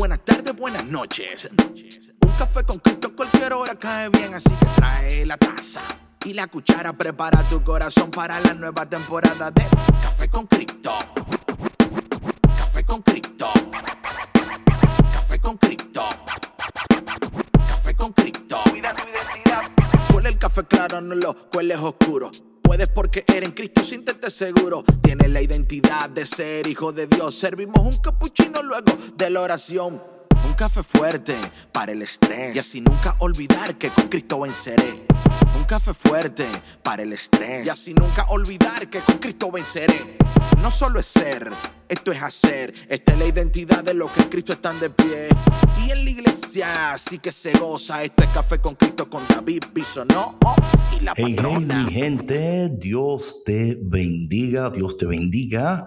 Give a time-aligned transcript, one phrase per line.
[0.00, 1.50] buenas tardes, buenas noches.
[2.22, 5.82] Un café con Cristo cualquier hora cae bien, así que trae la taza
[6.24, 6.94] y la cuchara.
[6.94, 9.62] Prepara tu corazón para la nueva temporada de
[10.00, 10.94] Café con Cristo.
[12.56, 13.52] Café con Cristo.
[15.12, 16.08] Café con Cristo.
[17.68, 18.60] Café con Cristo.
[18.70, 20.14] Cuida tu identidad.
[20.14, 22.30] Huele el café claro, no lo cueles oscuro.
[22.70, 24.84] Puedes porque eres en Cristo, siéntete seguro.
[25.02, 27.34] Tienes la identidad de ser hijo de Dios.
[27.34, 30.00] Servimos un capuchino luego de la oración.
[30.44, 31.34] Un café fuerte
[31.72, 32.54] para el estrés.
[32.54, 35.02] Y así nunca olvidar que con Cristo venceré.
[35.56, 36.46] Un café fuerte
[36.80, 37.66] para el estrés.
[37.66, 40.16] Y así nunca olvidar que con Cristo venceré.
[40.62, 41.50] No solo es ser,
[41.90, 42.72] esto es hacer.
[42.88, 45.28] Esta es la identidad de los que en Cristo están de pie.
[45.84, 46.66] Y en la iglesia
[46.96, 48.04] sí que se goza.
[48.04, 50.54] Esto es café con Cristo con David Bisonó oh,
[50.96, 51.84] y la Hey, hey, patrona.
[51.84, 55.86] mi gente, Dios te bendiga, Dios te bendiga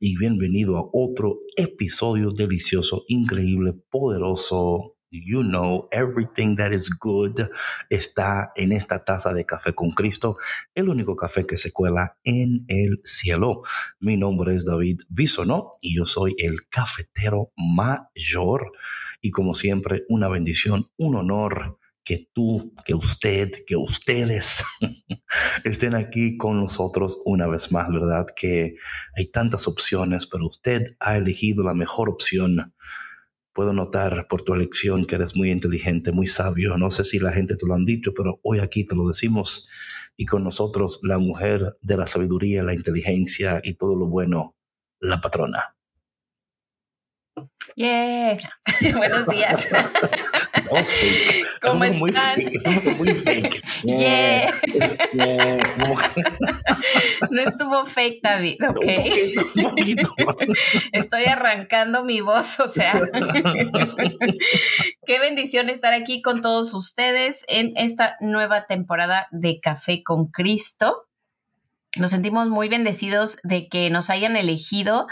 [0.00, 4.97] y bienvenido a otro episodio delicioso, increíble, poderoso.
[5.10, 7.40] You know, everything that is good
[7.88, 10.36] está en esta taza de café con Cristo,
[10.74, 13.62] el único café que se cuela en el cielo.
[14.00, 18.72] Mi nombre es David Bisonó y yo soy el cafetero mayor.
[19.22, 24.64] Y como siempre, una bendición, un honor que tú, que usted, que ustedes
[25.64, 28.24] estén aquí con nosotros una vez más, ¿verdad?
[28.34, 28.76] Que
[29.14, 32.74] hay tantas opciones, pero usted ha elegido la mejor opción.
[33.58, 36.78] Puedo notar por tu elección que eres muy inteligente, muy sabio.
[36.78, 39.68] No sé si la gente te lo han dicho, pero hoy aquí te lo decimos.
[40.16, 44.54] Y con nosotros la mujer de la sabiduría, la inteligencia y todo lo bueno,
[45.00, 45.74] la patrona.
[47.76, 48.36] Yeah.
[48.96, 49.68] Buenos días.
[51.62, 52.34] ¿Cómo Estamos muy están?
[52.36, 52.96] fake.
[52.98, 53.62] Muy fake.
[53.84, 54.52] Yeah.
[57.30, 58.74] No estuvo fake, David, Un ¿ok?
[58.76, 60.14] poquito, un poquito.
[60.92, 63.00] Estoy arrancando mi voz, o sea.
[65.06, 71.08] Qué bendición estar aquí con todos ustedes en esta nueva temporada de Café con Cristo.
[71.96, 75.06] Nos sentimos muy bendecidos de que nos hayan elegido,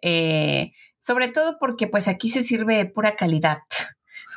[0.00, 3.58] eh, sobre todo porque pues aquí se sirve pura calidad,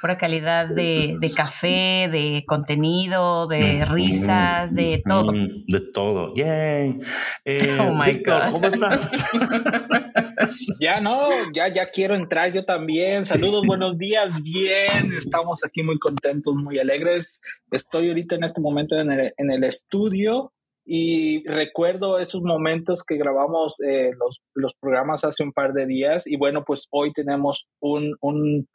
[0.02, 5.32] pura calidad de, de café, de contenido, de risas, de todo.
[5.32, 6.34] De todo.
[6.34, 6.98] Yay.
[7.46, 8.52] Eh, Oh my Víctor, God.
[8.52, 9.32] ¿cómo estás?
[10.82, 13.26] Ya no, ya, ya quiero entrar yo también.
[13.26, 14.42] Saludos, buenos días.
[14.42, 17.42] Bien, estamos aquí muy contentos, muy alegres.
[17.70, 20.52] Estoy ahorita en este momento en el, en el estudio
[20.86, 26.28] y recuerdo esos momentos que grabamos eh, los, los programas hace un par de días
[26.28, 28.70] y bueno, pues hoy tenemos un, un,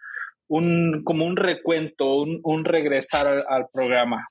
[0.49, 4.27] un como un recuento, un, un regresar al, al programa.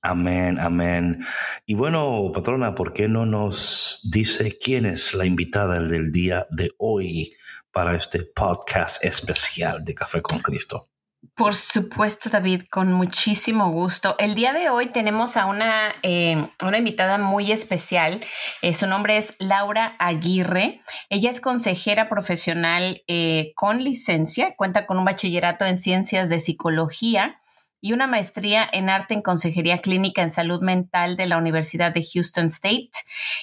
[0.00, 1.24] Amén, amén.
[1.66, 6.70] Y bueno, patrona, ¿por qué no nos dice quién es la invitada del día de
[6.78, 7.34] hoy
[7.70, 10.88] para este podcast especial de Café con Cristo?
[11.36, 14.14] Por supuesto, David, con muchísimo gusto.
[14.20, 18.20] El día de hoy tenemos a una, eh, una invitada muy especial.
[18.62, 20.80] Eh, su nombre es Laura Aguirre.
[21.08, 27.40] Ella es consejera profesional eh, con licencia, cuenta con un bachillerato en ciencias de psicología
[27.80, 32.06] y una maestría en arte en consejería clínica en salud mental de la Universidad de
[32.14, 32.92] Houston State.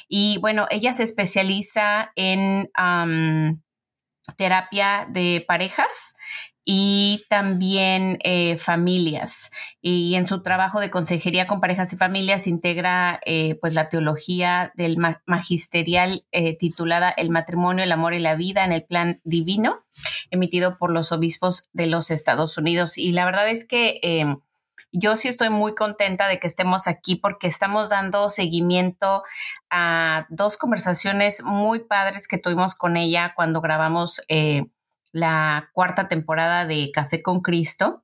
[0.08, 2.72] Y bueno, ella se especializa en
[4.38, 6.16] terapia de parejas
[6.74, 9.52] y también eh, familias.
[9.82, 14.72] Y en su trabajo de consejería con parejas y familias integra eh, pues la teología
[14.76, 19.20] del ma- magisterial eh, titulada El matrimonio, el amor y la vida en el plan
[19.26, 19.84] divino,
[20.30, 22.98] emitido por los obispos de los Estados Unidos.
[22.98, 24.38] Y la verdad es que eh,
[24.94, 29.24] yo sí estoy muy contenta de que estemos aquí porque estamos dando seguimiento
[29.70, 34.22] a dos conversaciones muy padres que tuvimos con ella cuando grabamos
[35.12, 38.04] la cuarta temporada de Café con Cristo,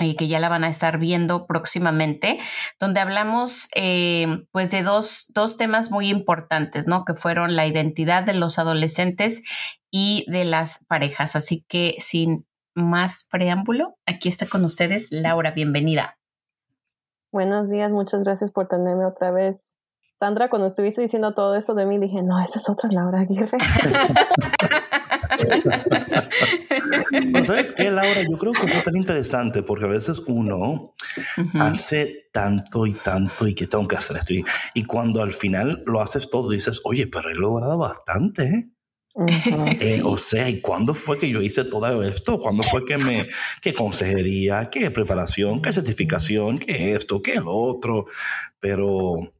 [0.00, 2.40] eh, que ya la van a estar viendo próximamente,
[2.80, 7.04] donde hablamos eh, pues de dos, dos temas muy importantes, ¿no?
[7.04, 9.42] Que fueron la identidad de los adolescentes
[9.90, 11.36] y de las parejas.
[11.36, 16.16] Así que sin más preámbulo, aquí está con ustedes Laura, bienvenida.
[17.30, 19.76] Buenos días, muchas gracias por tenerme otra vez.
[20.14, 23.58] Sandra, cuando estuviste diciendo todo eso de mí, dije, no, esa es otra Laura Aguirre.
[27.10, 28.22] Pero ¿Sabes qué, Laura?
[28.22, 30.94] Yo creo que eso es tan interesante porque a veces uno
[31.54, 34.34] hace tanto y tanto y que tengo que hacer esto.
[34.34, 34.42] Y,
[34.74, 38.68] y cuando al final lo haces todo, dices, oye, pero he logrado bastante, ¿eh?
[39.80, 40.00] Eh, Sí.
[40.04, 42.40] o sea, ¿y cuándo fue que yo hice todo esto?
[42.40, 43.28] ¿Cuándo fue que me,
[43.60, 48.06] qué consejería, qué preparación, qué certificación, qué esto, qué lo otro?
[48.58, 49.34] Pero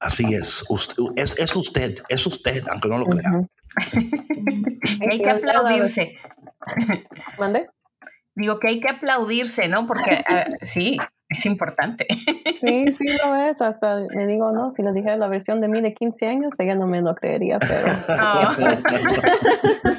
[0.00, 3.32] así es, usted, es, es usted, es usted, aunque no lo crea.
[5.10, 6.18] Hay que aplaudirse.
[7.38, 7.68] ¿Mande?
[8.34, 9.86] Digo que hay que aplaudirse, ¿no?
[9.86, 10.96] Porque ah, sí,
[11.28, 12.06] es importante.
[12.58, 13.60] Sí, sí lo es.
[13.60, 16.74] Hasta me digo, no, si le dijera la versión de mí de 15 años, ella
[16.74, 17.96] no me lo creería, pero...
[18.08, 18.56] Oh.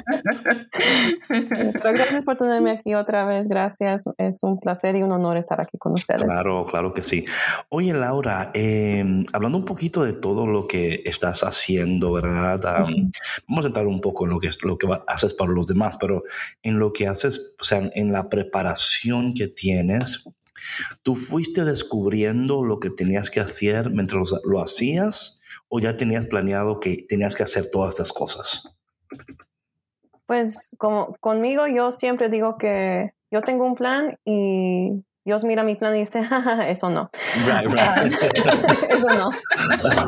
[1.28, 3.48] pero gracias por tenerme aquí otra vez.
[3.48, 4.04] Gracias.
[4.18, 6.22] Es un placer y un honor estar aquí con ustedes.
[6.22, 7.24] Claro, claro que sí.
[7.68, 12.60] Oye, Laura, em, hablando un poquito de todo lo que estás haciendo, ¿verdad?
[13.48, 16.22] Vamos a entrar un poco en lo que, lo que haces para los demás, pero
[16.62, 20.24] en lo que haces, o sea, en la preparación que tienes
[21.02, 26.80] ¿Tú fuiste descubriendo lo que tenías que hacer mientras lo, hacías o ya tenías planeado
[26.80, 28.76] que tenías que hacer todas estas cosas?
[30.26, 35.76] Pues como conmigo yo siempre digo que yo tengo un plan y Dios mira mi
[35.76, 36.22] plan y dice,
[36.66, 37.08] eso no.
[38.88, 39.30] eso no.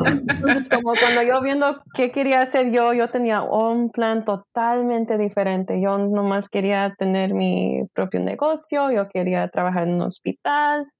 [0.05, 5.79] Entonces, como cuando yo viendo qué quería hacer yo, yo tenía un plan totalmente diferente.
[5.79, 10.91] Yo nomás quería tener mi propio negocio, yo quería trabajar en un hospital.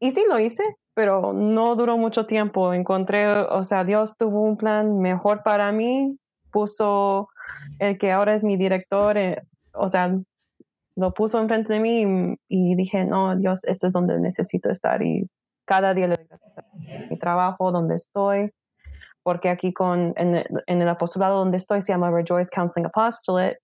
[0.00, 2.72] Y sí lo hice, pero no duró mucho tiempo.
[2.72, 6.16] Encontré, o sea, Dios tuvo un plan mejor para mí,
[6.50, 7.28] puso
[7.80, 9.42] el que ahora es mi director, eh,
[9.74, 10.16] o sea,
[10.96, 15.02] lo puso enfrente de mí y, dije, no, Dios, esto es donde necesito estar.
[15.02, 15.28] Y
[15.66, 16.64] cada día le doy gracias a
[17.10, 18.50] mi trabajo, donde estoy,
[19.22, 23.58] porque aquí con, en, el apostolado donde estoy se llama Rejoice Counseling Apostolate,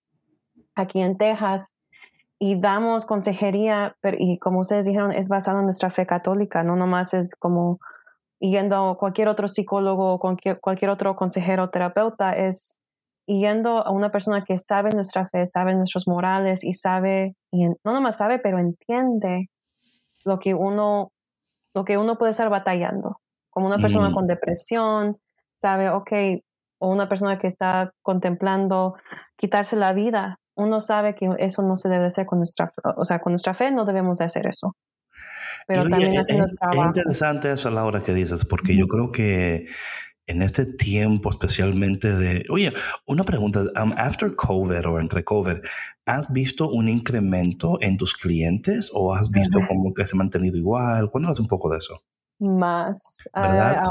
[0.75, 1.75] aquí en Texas,
[2.39, 7.15] y damos consejería, y como ustedes dijeron, es basado en nuestra fe católica, no nomás
[7.15, 7.79] es como
[8.41, 12.81] yendo a cualquier otro psicólogo, cualquier, cualquier otro consejero terapeuta, es
[13.27, 17.93] yendo a una persona que sabe nuestras fe, sabe nuestros morales y sabe, y no
[17.93, 19.49] nomás sabe, pero entiende
[20.25, 21.13] lo que uno,
[21.75, 23.19] lo que uno puede estar batallando.
[23.51, 24.15] Como una persona mm.
[24.15, 25.19] con depresión,
[25.59, 26.13] sabe, ok,
[26.79, 28.95] o una persona que está contemplando
[29.37, 33.21] quitarse la vida, uno sabe que eso no se debe hacer con nuestra, o sea,
[33.21, 34.75] con nuestra fe no debemos de hacer eso.
[35.67, 36.83] Pero también haciendo es, trabajo.
[36.83, 39.67] Es interesante eso, Laura, que dices, porque yo creo que
[40.27, 42.73] en este tiempo especialmente de, oye,
[43.07, 45.57] una pregunta, um, after COVID o entre COVID,
[46.07, 50.57] ¿has visto un incremento en tus clientes o has visto como que se ha mantenido
[50.57, 51.11] igual?
[51.11, 52.03] Cuéntanos un poco de eso.
[52.39, 53.83] Más, ¿verdad?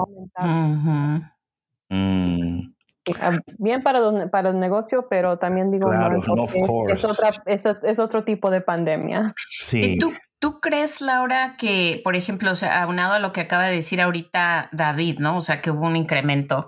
[1.89, 2.73] Mm.
[3.19, 8.23] Ah, bien para, para el negocio, pero también digo, claro, no, es, otra, es, otro
[8.23, 9.33] tipo de pandemia.
[9.59, 9.97] Sí.
[9.99, 10.11] ¿Tú
[10.59, 15.37] crees, Laura, que, por ejemplo, aunado a lo que acaba de decir ahorita David, ¿no?
[15.37, 16.67] O sea, que hubo un incremento,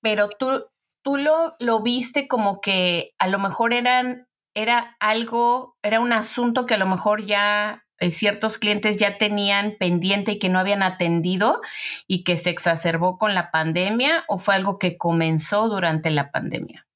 [0.00, 0.66] pero tú,
[1.02, 6.66] tú lo, lo viste como que a lo mejor eran, era algo, era un asunto
[6.66, 10.82] que a lo mejor ya eh, ciertos clientes ya tenían pendiente y que no habían
[10.82, 11.60] atendido
[12.06, 16.86] y que se exacerbó con la pandemia o fue algo que comenzó durante la pandemia?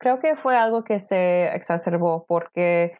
[0.00, 2.96] Creo que fue algo que se exacerbó porque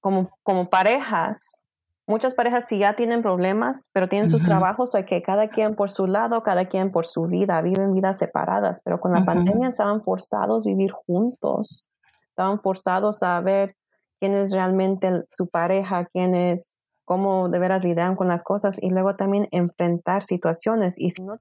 [0.00, 1.64] como, como parejas,
[2.06, 5.90] muchas parejas sí ya tienen problemas, pero tienen sus trabajos, o que cada quien por
[5.90, 10.02] su lado, cada quien por su vida, viven vidas separadas, pero con la pandemia estaban
[10.02, 11.88] forzados a vivir juntos,
[12.28, 13.76] estaban forzados a ver
[14.18, 18.90] quién es realmente su pareja, quién es, cómo de veras lidian con las cosas y
[18.90, 21.38] luego también enfrentar situaciones y si no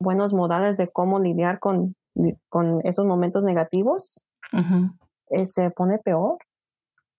[0.00, 1.94] buenos modales de cómo lidiar con,
[2.48, 4.24] con esos momentos negativos,
[5.30, 6.38] eh, se pone peor.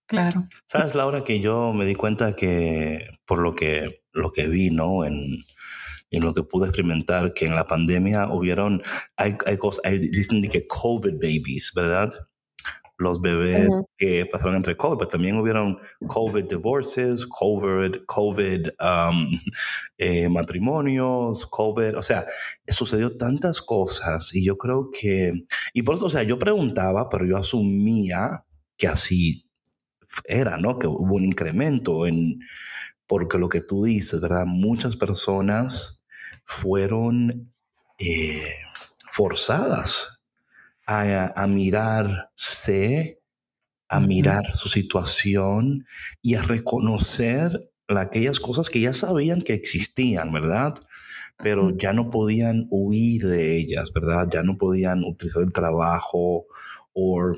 [0.10, 0.48] Claro.
[0.66, 5.06] Sabes, Laura, que yo me di cuenta que por lo que, lo que vi, ¿no?
[5.06, 5.46] En,
[6.10, 8.82] en lo que pude experimentar, que en la pandemia hubieron,
[9.16, 12.12] hay, hay cosas, dicen que COVID babies, ¿verdad?
[12.98, 19.32] Los bebés que pasaron entre COVID, pero también hubieron COVID divorces, COVID, COVID um,
[20.00, 22.26] eh, matrimonios, COVID, o sea,
[22.68, 25.34] sucedió tantas cosas y yo creo que,
[25.72, 28.44] y por eso, o sea, yo preguntaba, pero yo asumía
[28.76, 29.49] que así
[30.26, 30.80] era, ¿no?
[30.80, 32.40] Que hubo un incremento en,
[33.08, 34.46] porque lo que tú dices, ¿verdad?
[34.46, 36.04] Muchas personas
[36.46, 37.54] fueron
[37.98, 38.56] eh,
[39.10, 40.22] forzadas
[40.86, 43.22] a, mirarse,
[43.88, 45.86] a mirar su situación
[46.22, 50.74] y a reconocer aquellas cosas que ya sabían que existían, ¿verdad?
[51.38, 54.28] Pero ya no podían huir de ellas, ¿verdad?
[54.32, 56.46] Ya no podían utilizar el trabajo
[56.94, 57.32] o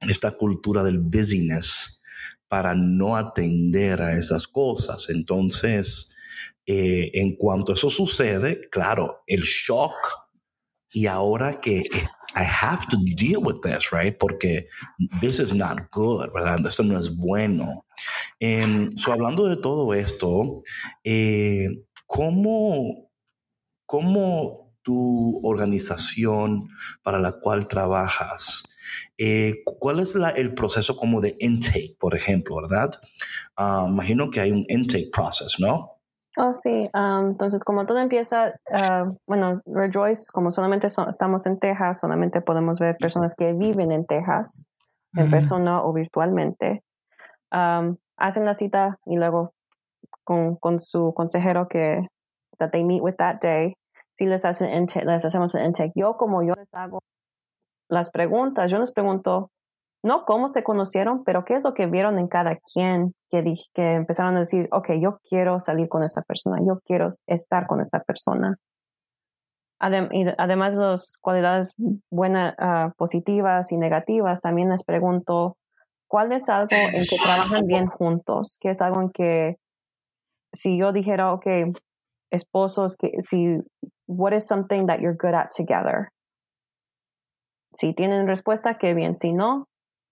[0.00, 2.02] esta cultura del busyness
[2.48, 5.08] para no atender a esas cosas.
[5.10, 6.14] Entonces,
[6.66, 9.94] eh, en cuanto eso sucede, claro, el shock
[10.90, 11.84] y ahora que
[12.34, 14.16] I have to deal with this, right?
[14.16, 14.68] Porque
[15.20, 16.64] this is not good, ¿verdad?
[16.66, 17.86] Esto no es bueno.
[18.40, 20.62] Um, so, hablando de todo esto,
[21.04, 21.68] eh,
[22.06, 23.10] ¿cómo,
[23.86, 26.68] ¿cómo tu organización
[27.02, 28.62] para la cual trabajas
[29.16, 32.90] Eh, ¿Cuál es el proceso como de intake, por ejemplo, verdad?
[33.56, 35.98] Ah, imagino que hay un intake process, ¿no?
[36.36, 36.88] Oh, sí.
[36.94, 42.96] entonces, como todo empieza, uh, bueno, Rejoice, como solamente estamos en Texas, solamente podemos ver
[42.96, 44.68] personas que viven en Texas,
[45.14, 46.84] en persona o virtualmente.
[47.50, 49.52] hacen la cita y luego
[50.22, 52.06] con, con, su consejero que
[52.58, 53.74] that they meet with that day,
[54.14, 55.92] si les, hacen les hacemos el intake.
[55.96, 57.00] Yo, como yo les hago
[57.88, 59.50] las preguntas, yo les pregunto,
[60.02, 63.92] no cómo se conocieron, pero qué es lo que vieron en cada quien que, que
[63.92, 68.00] empezaron a decir, ok, yo quiero salir con esta persona, yo quiero estar con esta
[68.00, 68.56] persona.
[70.12, 71.74] y además de las cualidades
[72.10, 75.56] buenas, ah, positivas y negativas, también les pregunto,
[76.08, 78.58] ¿cuál es algo en que trabajan bien juntos?
[78.60, 79.56] ¿Qué es algo en que
[80.52, 81.46] si yo dijera, ok,
[82.30, 83.58] esposos, que si,
[84.06, 86.08] what is something that you're good at together?
[87.72, 89.16] Si tienen respuesta, qué bien.
[89.16, 89.68] Si no,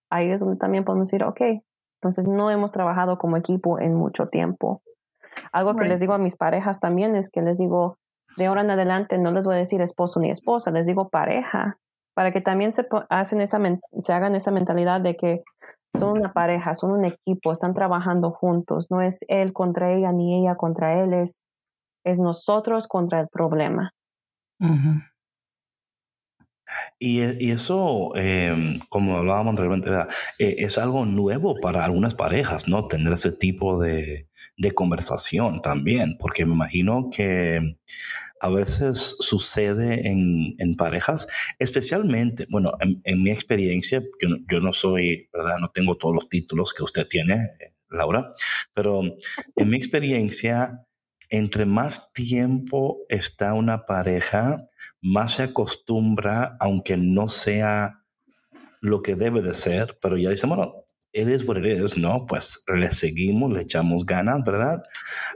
[0.09, 1.41] ahí es donde también podemos decir, ok,
[2.01, 4.81] entonces no hemos trabajado como equipo en mucho tiempo.
[5.51, 7.97] Algo que les digo a mis parejas también es que les digo,
[8.37, 11.77] de ahora en adelante no les voy a decir esposo ni esposa, les digo pareja,
[12.13, 13.59] para que también se, hacen esa,
[13.99, 15.43] se hagan esa mentalidad de que
[15.95, 20.39] son una pareja, son un equipo, están trabajando juntos, no es él contra ella ni
[20.39, 21.45] ella contra él, es,
[22.03, 23.91] es nosotros contra el problema.
[26.99, 29.89] Y eso, em, como hablábamos anteriormente,
[30.39, 32.87] eh, es algo nuevo para algunas parejas, ¿no?
[32.87, 37.77] Tener ese tipo de, de conversación también, porque me imagino que
[38.39, 41.27] a veces sucede en, en parejas,
[41.59, 45.57] especialmente, bueno, en, en mi experiencia, yo, yo, no soy, ¿verdad?
[45.59, 47.51] No tengo todos los títulos que usted tiene,
[47.89, 48.31] Laura,
[48.73, 50.86] pero en mi experiencia,
[51.29, 54.61] entre más tiempo está una pareja,
[55.01, 58.03] más se acostumbra, aunque no sea
[58.81, 62.25] lo que debe de ser, pero ya dice, bueno, eres what it ¿no?
[62.25, 64.83] Pues le seguimos, le echamos ganas, ¿verdad?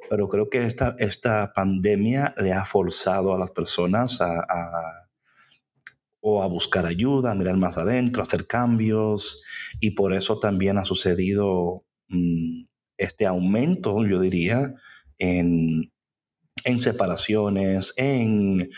[0.10, 4.46] Pero creo que esta, esta pandemia le ha forzado a las personas a,
[6.20, 9.44] o a buscar ayuda, a mirar más adentro, a hacer cambios,
[9.80, 12.66] y por eso también ha sucedido mm,
[12.98, 14.76] este aumento, yo diría,
[15.22, 15.94] en,
[16.64, 18.70] en separaciones, en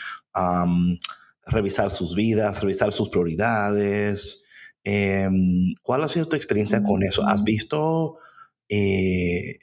[1.46, 4.44] revisar sus vidas, revisar sus prioridades.
[4.84, 7.26] Em, ¿Cuál ha sido tu experiencia con eso?
[7.26, 8.18] ¿Has visto,
[8.68, 9.60] eh,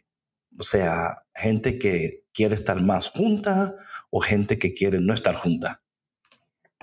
[0.57, 3.75] o sea, gente que quiere estar más junta
[4.09, 5.83] o gente que quiere no estar junta?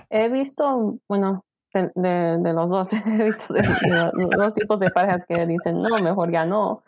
[0.09, 3.53] He visto, bueno, de, los dos, he visto
[4.37, 6.83] dos tipos de parejas que dicen, no, mejor ya no.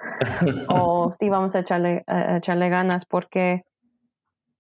[0.69, 3.63] o sí, vamos a echarle, a echarle ganas porque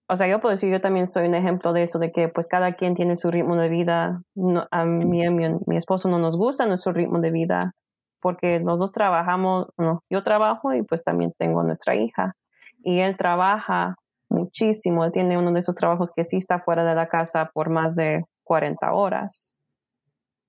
[0.07, 2.49] o sea, yo puedo decir, yo también soy un ejemplo de eso, de que pues
[2.49, 4.21] cada quien tiene su ritmo de vida.
[4.69, 7.75] a mí, mi, mi esposo no nos gusta nuestro ritmo de vida
[8.21, 12.35] porque los dos trabajamos, no, yo trabajo y pues también tengo nuestra hija.
[12.83, 13.95] Y él trabaja
[14.29, 17.69] muchísimo, él tiene uno de esos trabajos que sí está fuera de la casa por
[17.69, 19.57] más de 40 horas.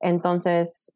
[0.02, 0.92] Entonces,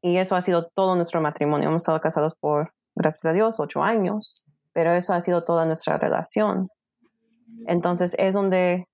[0.00, 1.68] y eso ha sido todo nuestro matrimonio.
[1.68, 5.98] Hemos estado casados por, gracias a Dios, ocho años, pero eso ha sido toda nuestra
[5.98, 6.68] relación.
[7.66, 8.86] Entonces es donde,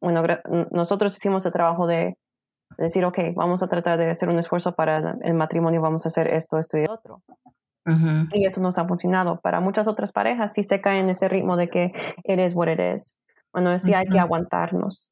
[0.00, 0.22] bueno,
[0.70, 2.16] nosotros hicimos el trabajo de
[2.76, 6.28] decir, ok, vamos a tratar de hacer un esfuerzo para el matrimonio, vamos a hacer
[6.28, 7.22] esto, esto y otro.
[8.32, 9.40] Y eso nos ha funcionado.
[9.40, 12.78] Para muchas otras parejas sí se cae en ese ritmo de que eres what it
[12.78, 13.18] is.
[13.50, 15.10] Bueno, sí hay que aguantarnos.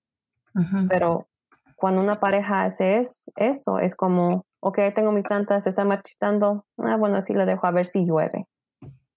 [0.91, 1.27] Pero
[1.77, 3.01] cuando una pareja hace
[3.37, 7.67] eso, es como, ok, tengo mi planta, se está marchitando, ah, bueno, así le dejo
[7.67, 8.47] a ver si llueve.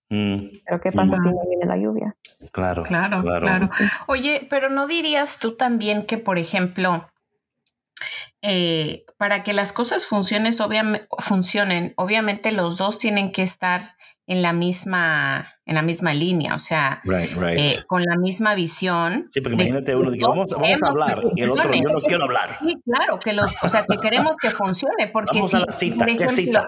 [0.10, 0.60] Mm.
[0.66, 2.16] Pero ¿qué pasa si no viene la lluvia?
[2.52, 3.70] Claro, claro, claro,
[4.08, 7.10] Oye, pero ¿no dirías tú también que, por ejemplo,
[8.42, 10.54] eh, para que las cosas funcionen,
[11.20, 13.96] funcionen, obviamente los dos tienen que estar
[14.28, 19.28] en la misma en la misma línea, o sea, eh, con la misma visión.
[19.30, 22.24] Sí, porque imagínate uno dice, vamos, vamos a hablar y el otro, yo no quiero
[22.24, 22.58] hablar.
[22.66, 26.08] Sí, claro, que los, o sea, que queremos que funcione, porque vamos a la cita,
[26.08, 26.68] ¿qué cita?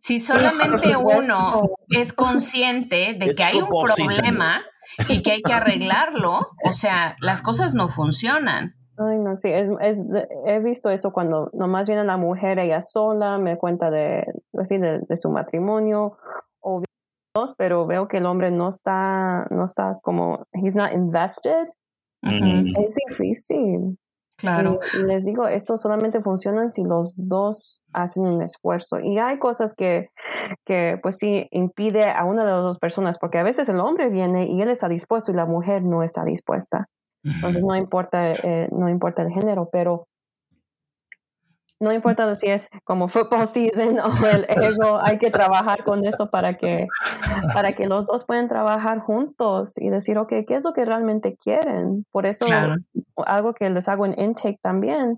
[0.00, 4.62] Si solamente uno es consciente de que hay un problema
[5.10, 8.74] y que hay que arreglarlo, o sea, las cosas no funcionan.
[9.00, 9.70] Ay, no, sí, es,
[10.46, 14.24] he visto eso cuando nomás viene la mujer ella sola, me cuenta de,
[14.58, 16.16] así, de, su matrimonio,
[17.56, 21.68] pero veo que el hombre no está, no está como, he's not invested.
[22.22, 23.98] Es difícil.
[24.38, 24.78] Claro.
[24.96, 29.00] Y, les digo, esto solamente funciona si los dos hacen un esfuerzo.
[29.00, 30.10] Y hay cosas que,
[30.64, 34.08] que, pues sí, impide a una de las dos personas, porque a veces el hombre
[34.10, 36.86] viene y él está dispuesto y la mujer no está dispuesta.
[37.24, 40.06] Entonces no importa, eh, no importa el género, pero
[41.80, 46.30] no importa si es como football season o el ego, hay que trabajar con eso
[46.30, 46.86] para que,
[47.54, 51.36] para que los dos puedan trabajar juntos y decir, ok, ¿qué es lo que realmente
[51.36, 52.04] quieren?
[52.10, 52.46] Por eso
[53.26, 55.16] algo que les hago en intake también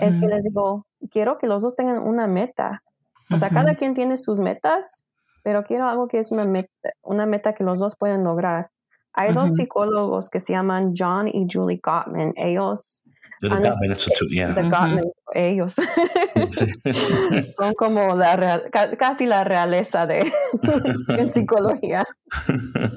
[0.00, 2.82] es que les digo, quiero que los dos tengan una meta.
[3.30, 5.06] O sea, cada quien tiene sus metas,
[5.42, 6.70] pero quiero algo que es una meta,
[7.02, 8.70] una meta que los dos pueden lograr.
[9.12, 12.34] Hay dos psicólogos que se llaman John y Julie Gottman.
[12.36, 13.02] Ellos
[13.42, 14.54] Gottman Institute, yeah.
[14.54, 14.68] The
[15.34, 15.74] ellos.
[17.56, 18.62] Son como la
[18.98, 20.30] casi la realeza de
[21.08, 22.04] en psicología.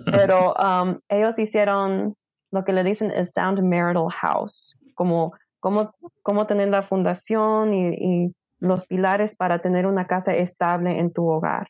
[0.06, 2.16] Pero um, ellos hicieron
[2.52, 5.94] lo que le dicen el Sound Marital House, como cómo,
[6.24, 8.34] cómo tener la fundación y,
[8.64, 11.70] los pilares para tener una casa estable en tu hogar.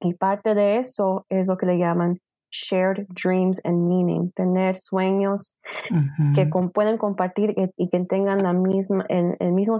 [0.00, 2.18] Y parte de eso es lo que le llaman
[2.56, 5.56] shared dreams and meaning, tener sueños
[6.34, 9.76] que pueden compartir y, que tengan la misma, el, mismo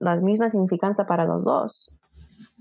[0.00, 1.96] la misma significancia para los dos.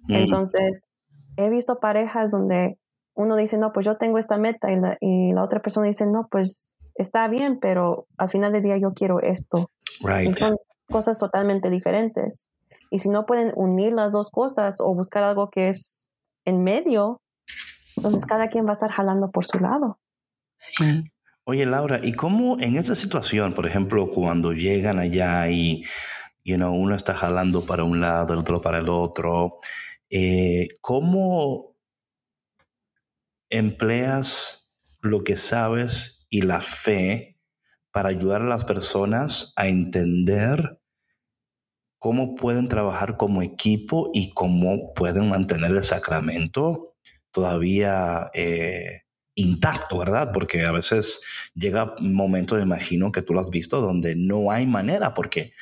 [0.08, 0.14] Mm.
[0.14, 0.90] Entonces,
[1.38, 2.78] he visto parejas donde
[3.14, 6.06] uno dice, no, pues yo tengo esta meta y la, y la otra persona dice,
[6.08, 9.70] no, pues está bien, pero al final del día yo quiero esto.
[10.26, 10.58] Y son
[10.90, 12.50] cosas totalmente diferentes.
[12.90, 16.08] Y si no pueden unir las dos cosas o buscar algo que es
[16.46, 17.22] en medio,
[18.02, 20.00] entonces cada quien va a estar jalando por su lado.
[20.56, 21.04] Sí.
[21.44, 25.84] Oye, Laura, ¿y cómo en esa situación, por ejemplo, cuando llegan allá y
[26.44, 29.58] you know, uno está jalando para un lado, el otro para el otro,
[30.10, 31.76] eh, ¿cómo
[33.52, 37.38] empleas lo que sabes y la fe
[37.92, 40.80] para ayudar a las personas a entender
[42.00, 46.91] cómo pueden trabajar como equipo y cómo pueden mantener el sacramento
[47.32, 49.02] todavía eh,
[49.36, 50.32] intacto, ¿verdad?
[50.34, 51.22] Porque a veces
[51.56, 55.54] llega momentos, me imagino que tú lo has visto, donde no hay manera, porque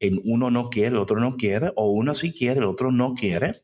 [0.00, 3.14] el uno no quiere, el otro no quiere, o uno sí quiere, el otro no
[3.14, 3.62] quiere.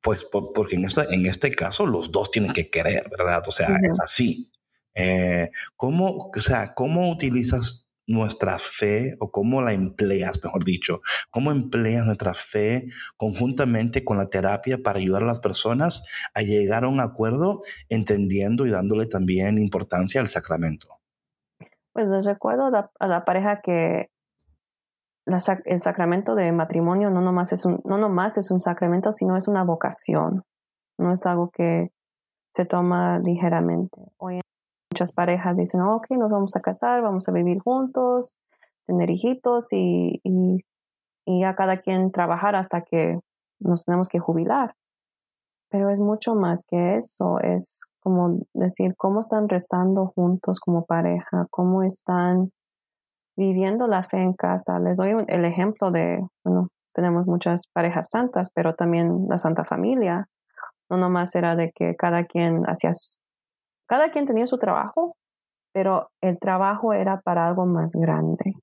[0.00, 3.42] Pues porque en este, en este caso los dos tienen que querer, ¿verdad?
[3.46, 4.50] O sea, es así.
[4.94, 11.50] Eh, ¿cómo, o sea, ¿Cómo utilizas nuestra fe o cómo la empleas, mejor dicho, cómo
[11.50, 12.86] empleas nuestra fe
[13.16, 18.66] conjuntamente con la terapia para ayudar a las personas a llegar a un acuerdo entendiendo
[18.66, 20.88] y dándole también importancia al sacramento.
[21.92, 24.10] Pues les recuerdo a la, pareja que
[25.26, 29.46] el sacramento de matrimonio no nomás, es un, no nomás es un sacramento, sino es
[29.46, 30.42] una vocación,
[30.98, 31.92] no es algo que
[32.48, 34.00] se toma ligeramente.
[34.16, 34.41] Hoy
[34.92, 38.36] muchas parejas dicen, ok, nos vamos a casar, vamos a vivir juntos,
[38.86, 43.18] tener hijitos y, y, a cada quien trabajar hasta que
[43.58, 44.74] nos tenemos que jubilar.
[45.70, 51.46] Pero es mucho más que eso, es como decir cómo están rezando juntos como pareja,
[51.48, 52.50] cómo están
[53.34, 54.78] viviendo la fe en casa.
[54.78, 60.28] Les doy el ejemplo de, bueno, tenemos muchas parejas santas, pero también la Santa Familia.
[60.90, 62.90] No nomás era de que cada quien hacía
[63.86, 65.16] cada quien tenía su trabajo,
[65.72, 68.54] pero el trabajo era para algo más grande.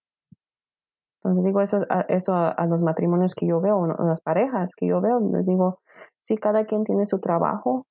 [1.21, 4.87] Entonces digo eso, a, eso a, los matrimonios que yo veo, a las parejas que
[4.87, 5.79] yo veo, les digo,
[6.19, 7.85] sí, cada quien tiene su trabajo,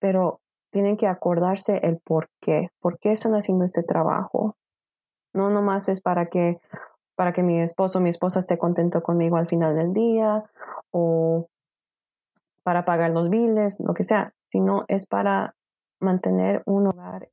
[0.00, 4.56] pero tienen que acordarse el por qué, por qué están haciendo este trabajo.
[5.32, 6.58] No nomás es para que,
[7.14, 10.44] para que mi esposo o mi esposa esté contento conmigo al final del día
[10.90, 11.46] o
[12.64, 15.54] para pagar los biles, lo que sea, sino es para
[16.04, 17.28] mantener un hogar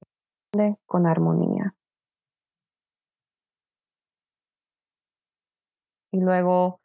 [0.86, 1.75] con armonía.
[6.12, 6.81] Y luego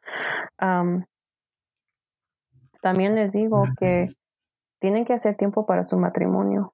[2.81, 4.07] también les digo que
[4.79, 6.73] tienen que hacer tiempo para su matrimonio.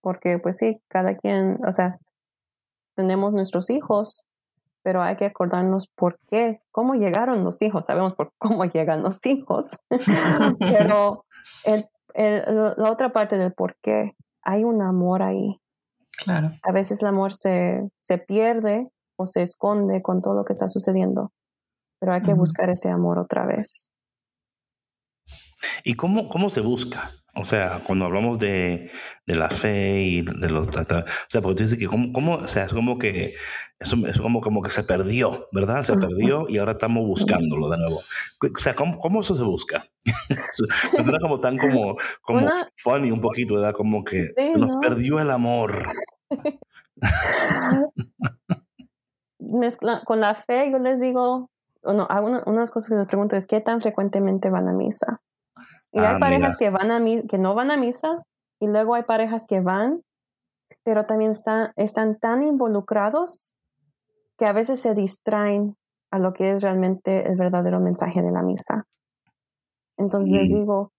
[0.00, 1.98] Porque pues sí, cada quien, o sea,
[2.94, 4.26] tenemos nuestros hijos,
[4.82, 7.86] pero hay que acordarnos por qué, cómo llegaron los hijos.
[7.86, 9.78] Sabemos por cómo llegan los hijos,
[10.58, 11.24] pero
[11.64, 15.60] el la otra parte del por qué, hay un amor ahí.
[16.24, 16.52] Claro.
[16.62, 20.68] A veces el amor se, se pierde o se esconde con todo lo que está
[20.68, 21.32] sucediendo,
[22.00, 23.90] pero hay que buscar ese amor otra vez.
[25.84, 27.10] ¿Y cómo, cómo se busca?
[27.36, 28.90] O sea, cuando hablamos de,
[29.26, 30.68] de la fe y de los...
[30.68, 31.04] O sea,
[31.42, 33.34] porque tú dices que cómo, cómo, o sea, es como que
[33.78, 35.82] eso es como, como que se perdió, ¿verdad?
[35.82, 37.98] Se perdió y ahora estamos buscándolo de nuevo.
[37.98, 39.84] O sea, ¿cómo, cómo eso se busca?
[40.96, 43.74] Suena como tan como, como funny un poquito, ¿verdad?
[43.74, 45.92] Como que se nos perdió el amor.
[49.38, 51.50] Mezcla, con la fe yo les digo,
[51.84, 55.20] no, una, unas cosas que les pregunto es, ¿qué tan frecuentemente van a misa?
[55.96, 58.22] Y hay ah, parejas que, van a, que no van a misa
[58.60, 60.02] y luego hay parejas que van,
[60.84, 63.54] pero también están, están tan involucrados
[64.38, 65.76] que a veces se distraen
[66.12, 68.84] a lo que es realmente el verdadero mensaje de la misa.
[69.96, 70.54] Entonces les Mm.
[70.54, 70.90] digo,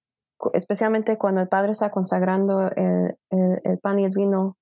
[0.54, 4.56] especialmente cuando el Padre está consagrando el, el- el pan y el vino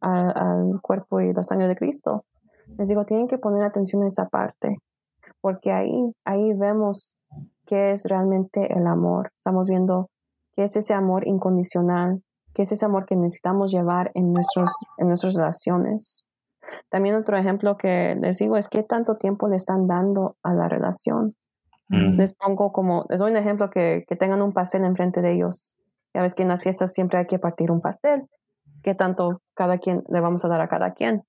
[0.00, 2.24] a- al cuerpo y la sangre de Cristo,
[2.78, 4.76] les digo, tienen que poner atención a esa parte,
[5.40, 7.16] porque ahí, ahí vemos
[7.70, 9.30] qué es realmente el amor.
[9.36, 10.10] Estamos viendo
[10.52, 12.20] qué es ese amor incondicional,
[12.52, 16.26] qué es ese amor que necesitamos llevar en, nuestros, en nuestras relaciones.
[16.88, 20.68] También otro ejemplo que les digo es qué tanto tiempo le están dando a la
[20.68, 21.36] relación.
[21.88, 22.16] Mm.
[22.16, 25.76] Les pongo como, les doy un ejemplo que, que tengan un pastel enfrente de ellos.
[26.12, 28.28] Ya ves que en las fiestas siempre hay que partir un pastel.
[28.82, 31.22] ¿Qué tanto cada quien le vamos a dar a cada quien?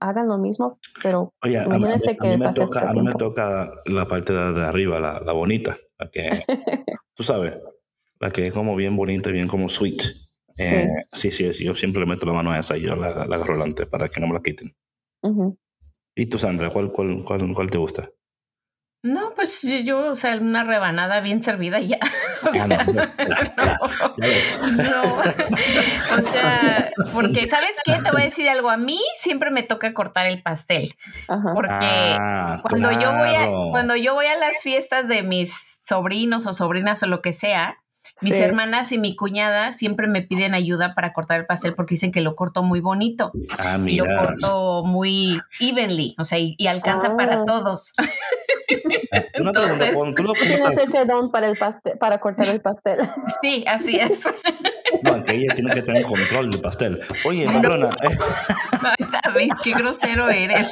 [0.00, 2.90] Hagan lo mismo, pero Oye, a, a- imagínense a que mí me pase toca, este
[2.90, 6.42] a mí me toca la parte de, de arriba, la, la bonita, la que,
[7.14, 7.58] tú sabes,
[8.18, 10.02] la que es como bien bonita, bien como sweet.
[10.56, 11.30] Eh, sí.
[11.30, 13.54] sí, sí, yo siempre le meto la mano a esa y yo la, la agarro
[13.54, 14.74] delante para que no me la quiten.
[15.22, 15.58] Ujú.
[16.14, 18.10] ¿Y tú, Sandra, cuál, cuál, cuál, cuál te gusta?
[19.02, 21.98] No, pues yo, yo, o sea, una rebanada bien servida y ya.
[22.42, 23.78] O Ah, sea, no, ya, ya,
[24.16, 24.60] ya ves.
[24.76, 26.18] no.
[26.18, 26.22] O
[27.12, 27.94] porque, ¿sabes qué?
[28.02, 28.70] Te voy a decir algo.
[28.70, 30.94] A mí siempre me toca cortar el pastel.
[31.28, 31.52] Ajá.
[31.54, 35.52] Porque Ah, cuando yo voy a, cuando yo voy a las fiestas de mis
[35.86, 37.78] sobrinos o sobrinas o lo que sea,
[38.22, 38.40] mis Sí.
[38.40, 42.20] hermanas y mi cuñada siempre me piden ayuda para cortar el pastel porque dicen que
[42.20, 44.18] lo corto muy bonito Ah, y lo mira.
[44.26, 47.16] corto muy evenly, o sea, y, y alcanza Ah.
[47.16, 47.92] para todos.
[49.40, 52.48] Una pregunta, entonces- cuando tú lo Tienes cortas, ese don para el pastel, para cortar
[52.48, 52.98] el pastel.
[53.42, 54.20] Sí, así es.
[55.02, 57.00] no, que ella tiene que tener control del pastel.
[57.24, 58.08] Oye, patrona, eh,
[58.82, 60.66] Ay, David, qué grosero eres.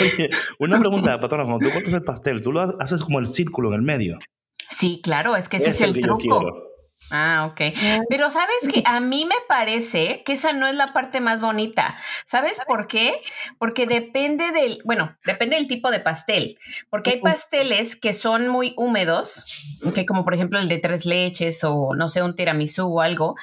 [0.00, 3.68] oye, una pregunta, patrona, cuando tú cortas el pastel, tú lo haces como el círculo
[3.68, 4.18] en el medio.
[4.70, 6.62] Sí, claro, es que ese es, el truco.
[7.10, 7.60] Ah, ok.
[8.08, 11.96] Pero sabes que a mí me parece que esa no es la parte más bonita.
[12.24, 13.20] ¿Sabes por qué?
[13.58, 16.58] Porque depende del, bueno, depende del tipo de pastel.
[16.90, 19.46] Porque hay pasteles que son muy húmedos,
[19.94, 23.36] que como por ejemplo el de tres leches o no sé, un tiramisú o algo.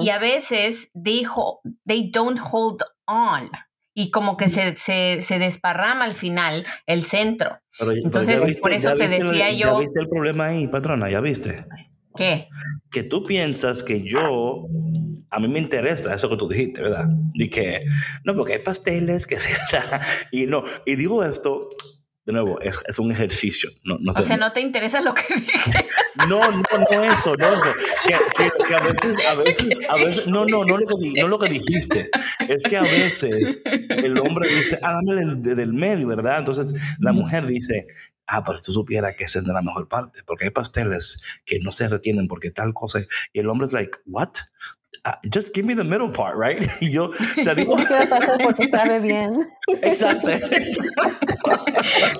[0.00, 3.48] Y a veces they, ho- they don't hold on.
[3.94, 7.60] Y como que se, se, se desparrama al final el centro.
[7.78, 10.46] Pero- Entonces, ya viste- por eso ya te el- decía Ya yo- viste el problema
[10.46, 11.64] ahí, patrona, ya viste.
[12.16, 12.48] ¿Qué?
[12.90, 14.66] Que tú piensas que yo,
[15.30, 17.06] a mí me interesa eso que tú dijiste, ¿verdad?
[17.34, 17.80] Y que,
[18.24, 19.52] no, porque hay pasteles que se
[20.30, 21.68] y no, y digo esto,
[22.26, 23.70] de nuevo, es, es un ejercicio.
[23.84, 25.86] No, no, O sé- sea, ¿no te interesa lo que dije?
[26.28, 27.72] no, no, no eso, no eso.
[28.06, 31.28] Que, que- que a veces, a veces, a veces, no, no, no lo que, no
[31.28, 32.08] lo que dijiste.
[32.48, 36.38] Es que a veces el hombre dice, ah, dame del, de- del medio, ¿verdad?
[36.38, 37.86] Entonces la mujer dice,
[38.26, 41.58] ah, pero tú supieras que esa es de la mejor parte, porque hay pasteles que
[41.60, 43.00] no se retienen porque tal cosa.
[43.34, 44.30] Y el hombre es like, what?
[45.06, 46.66] Ah, just give me the middle part, right?
[46.80, 47.76] Y yo, o sea, digo,
[48.42, 49.46] porque sabe bien.
[49.82, 50.28] exacto.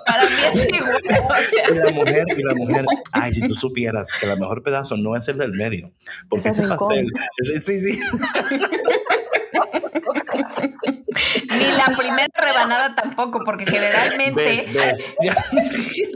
[0.07, 1.03] Para mí es igual.
[1.31, 4.63] O sea, Y la mujer, y la mujer, ay, si tú supieras que el mejor
[4.63, 5.93] pedazo no es el del medio,
[6.29, 7.07] porque Ese ese pastel,
[7.39, 7.99] ese- sí, sí,
[11.51, 15.15] ni la primera rebanada tampoco, porque generalmente, ves, ves.
[15.23, 15.35] Ya.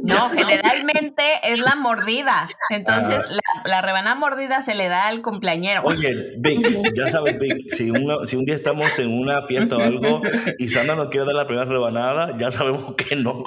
[0.03, 2.49] no, generalmente es la mordida.
[2.71, 5.83] Entonces, la, la rebanada mordida se le da al cumpleañero.
[5.85, 9.83] Oye, Vic, ya sabes, Vic, si, un- si un día estamos en una fiesta o
[9.83, 10.21] algo
[10.59, 13.45] y Sandra nos quiere dar la primera rebanada, ya sabemos que no.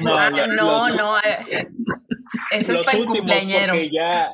[0.00, 1.66] No, Ah, no, los- no, eh,
[2.50, 3.72] Eso es para el cumpleañero.
[3.74, 4.28] porque ya.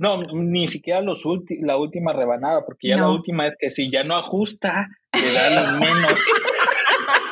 [0.00, 3.90] No, ni siquiera los ulti- la última rebanada, porque ya la última es que si
[3.92, 6.20] ya no ajusta, le dan menos.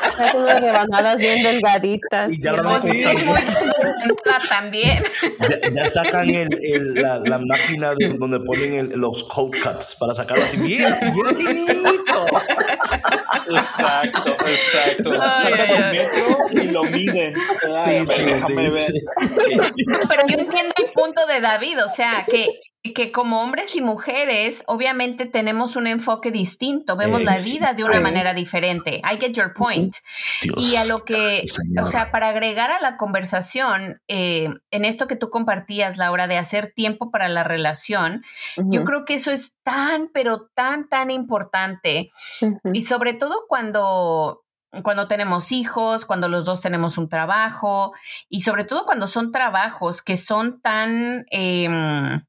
[0.03, 2.33] Hacen unas rebanadas bien delgaditas.
[2.33, 3.05] Y ya lo sí,
[4.49, 5.03] también.
[5.49, 9.97] Ya, ya sacan el, el- la, la máquina de- donde ponen el- los cold cuts
[9.99, 12.27] para sacarlo así bien, bien finito.
[13.49, 15.11] Exacto, exacto.
[15.23, 15.97] Ay, Sacan ay, el ay.
[15.99, 17.35] metro y lo miden.
[17.85, 18.87] Ay, Sí, sí, déjame sí, ver.
[18.87, 19.57] sí.
[20.09, 22.49] Pero yo entiendo el punto de David, o sea, que,
[22.95, 27.97] que como hombres y mujeres, obviamente tenemos un enfoque distinto, vemos la vida de una
[27.97, 28.03] Sí.
[28.03, 29.03] manera diferente.
[29.11, 29.93] I get your point.
[30.43, 31.43] Dios, Y a lo que,
[31.83, 36.37] o sea, para agregar a la conversación, eh, en esto que tú compartías, Laura, de
[36.39, 38.25] hacer tiempo para la relación,
[38.57, 42.11] yo creo que eso es tan, pero tan, tan importante.
[42.73, 44.45] Y sobre todo cuando,
[44.83, 47.93] cuando tenemos hijos, cuando los dos tenemos un trabajo,
[48.29, 51.25] y sobre todo cuando son trabajos que son tan...
[51.31, 52.23] em,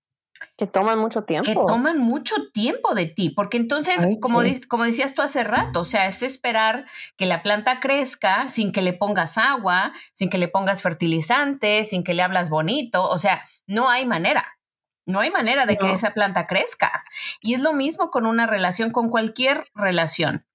[0.59, 1.45] Que toman mucho tiempo.
[1.45, 4.59] que toman mucho tiempo de ti, porque entonces, Ay, como, sí.
[4.67, 8.81] como decías tú hace rato, o sea, es esperar que la planta crezca sin que
[8.81, 13.47] le pongas agua, sin que le pongas fertilizante, sin que le hablas bonito, o sea,
[13.67, 14.57] no hay manera.
[15.05, 17.05] No hay manera de que esa planta crezca.
[17.41, 20.45] Y es lo mismo con una relación, con cualquier relación.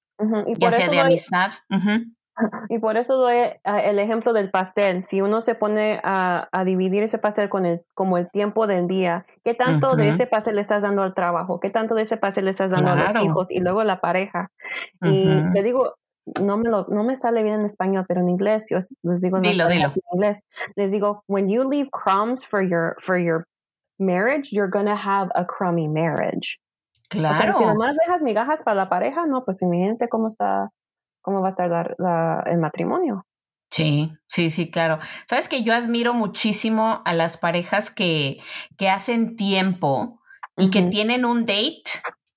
[0.58, 1.52] ya sea de amistad.
[2.68, 5.02] Y por eso doy eh, el ejemplo del pastel.
[5.02, 9.26] Si uno se pone a, dividir ese pastel con el, como el tiempo del día,
[9.44, 11.60] ¿qué tanto de ese pastel le estás dando al trabajo?
[11.60, 13.50] ¿Qué tanto de ese pastel le estás dando a los hijos?
[13.50, 14.50] Y luego la pareja.
[15.02, 15.94] Y le digo,
[16.40, 19.36] no me, lo, no me sale bien en español, pero en inglés, yo les digo
[19.38, 20.44] en, inglés,
[20.74, 23.46] les digo, when you leave crumbs for your, for your
[23.98, 26.58] marriage, you're gonna have a crummy marriage.
[27.10, 27.34] Claro.
[27.34, 30.70] O sea, si nomás dejas migajas para la pareja, no, pues gente cómo está,
[31.24, 31.96] cómo va a estar
[32.46, 33.26] el matrimonio.
[33.70, 34.98] Sí, sí, sí, claro.
[35.26, 38.40] Sabes que yo admiro muchísimo a las parejas que,
[38.76, 40.20] que hacen tiempo
[40.56, 41.82] y que tienen un date.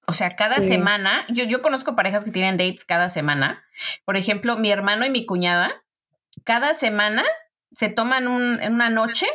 [0.07, 3.63] O sea, cada semana, yo, yo conozco parejas que tienen dates cada semana.
[4.05, 5.83] Por ejemplo, mi hermano y mi cuñada,
[6.45, 7.23] cada semana
[7.73, 9.27] se toman un, una noche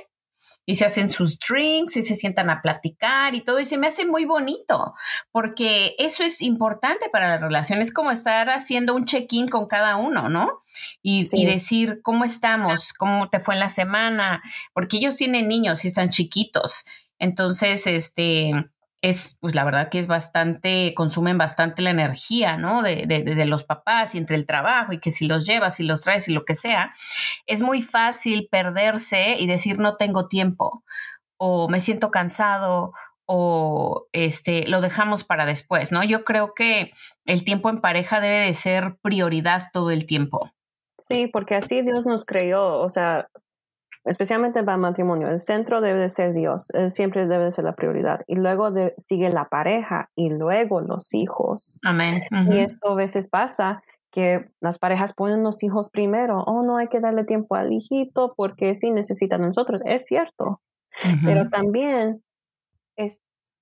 [0.65, 3.89] y se hacen sus drinks y se sientan a platicar y todo, y se me
[3.89, 4.95] hace muy bonito,
[5.31, 9.97] porque eso es importante para la relación, es como estar haciendo un check-in con cada
[9.97, 10.63] uno, ¿no?
[11.03, 12.93] Y, y, decir, ¿cómo estamos?
[12.93, 14.43] ¿Cómo te fue en la semana?
[14.73, 16.85] Porque ellos tienen niños y están chiquitos.
[17.19, 18.53] Entonces, este,
[19.03, 22.83] es, pues la verdad que es bastante, consumen bastante la energía, ¿no?
[22.83, 25.83] De, de, de, los papás y entre el trabajo y que si los llevas, y
[25.83, 26.95] los traes y lo que sea,
[27.47, 30.85] es muy fácil perderse y decir no tengo tiempo
[31.37, 32.93] o me siento cansado
[33.27, 36.05] o este, lo dejamos para después, ¿no?
[36.05, 36.93] Yo creo que
[37.25, 40.53] el tiempo en pareja debe de ser prioridad todo el tiempo.
[40.99, 43.29] Sí, porque así Dios nos creó, o sea,
[44.05, 47.75] especialmente para el matrimonio, el centro debe de ser Dios, siempre debe de ser la
[47.75, 48.21] prioridad.
[48.27, 51.81] Y luego sigue la pareja y luego los hijos.
[51.85, 52.23] Amén.
[52.49, 56.43] Y esto a veces pasa que las parejas ponen los hijos primero.
[56.47, 59.81] Oh, no hay que darle tiempo al hijito porque sí necesita a nosotros.
[59.85, 60.61] Es cierto.
[61.25, 62.23] Pero también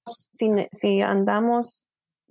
[0.05, 1.85] si, si andamos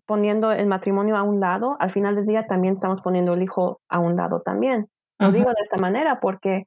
[0.05, 3.79] poniendo el matrimonio a un lado, al final del día también estamos poniendo el hijo
[3.87, 4.89] a un lado también.
[5.19, 6.65] Lo digo de esta manera porque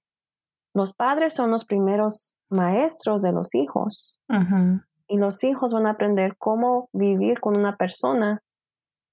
[0.74, 4.18] los padres son los primeros maestros de los hijos.
[5.08, 8.42] Y los hijos van a aprender cómo vivir con una persona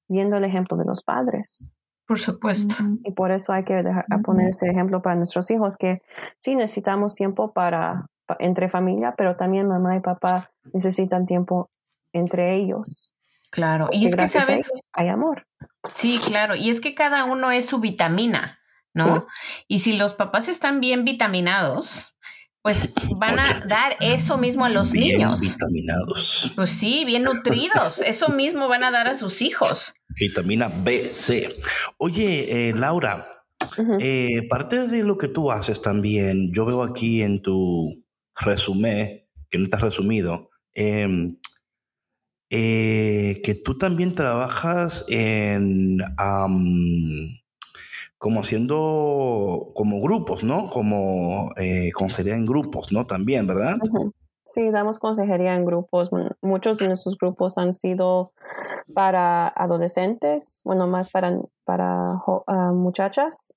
[0.08, 1.72] viendo el ejemplo de los padres.
[2.08, 2.74] Por supuesto.
[3.04, 6.02] Y por eso hay que dejar, poner ese ejemplo para nuestros hijos, que
[6.40, 8.08] sí necesitamos tiempo para,
[8.40, 11.70] entre familia, pero también mamá y papá necesitan tiempo
[12.14, 13.14] entre ellos.
[13.52, 15.46] Claro, y es que sabes, hay amor.
[15.94, 18.60] Sí, claro, y es que cada uno es su vitamina.
[18.94, 19.28] ¿No?
[19.68, 22.18] Y si los papás están bien vitaminados,
[22.62, 25.42] pues van a dar eso mismo a los bien niños.
[25.42, 26.52] Vitaminados.
[26.56, 28.00] Pues sí, bien nutridos.
[28.00, 29.94] Eso mismo van a dar a sus hijos.
[30.20, 31.56] Vitamina B, C.
[31.98, 33.46] Oye, eh, Laura,
[34.00, 38.04] eh, parte de lo que tú haces también, yo veo aquí en tu
[38.36, 41.38] resumen, que no está resumido, em,
[42.50, 46.00] eh, que tú también trabajas en
[48.20, 50.70] como haciendo como grupos, ¿no?
[50.70, 53.08] Como eh, consejería en grupos, ¿no?
[53.08, 53.78] También, ¿verdad?
[54.44, 56.12] Sí, damos consejería en grupos.
[56.42, 58.34] Muchos de nuestros grupos han sido
[58.94, 63.56] para adolescentes, bueno, más para, para ah, muchachas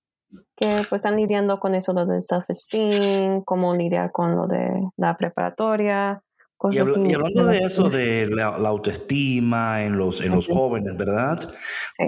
[0.57, 5.17] que pues están lidiando con eso lo del self-esteem, cómo lidiar con lo de la
[5.17, 6.23] preparatoria,
[6.71, 11.53] y, hablando de eso, de la, autoestima en los, en los jóvenes, ¿verdad?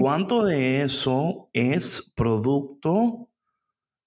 [0.01, 3.29] ¿Cuánto de eso es producto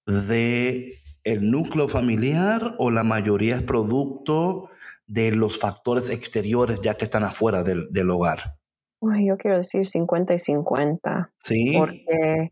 [0.06, 4.70] de el núcleo familiar o la mayoría es producto
[5.06, 8.58] de los factores exteriores ya que están afuera del, del hogar?
[9.00, 11.32] yo quiero decir 50 y 50.
[11.40, 11.74] Sí.
[11.76, 12.50] Porque,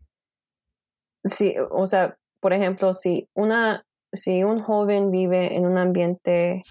[1.23, 6.63] sí, o sea, por ejemplo, si, una, si un joven vive en un ambiente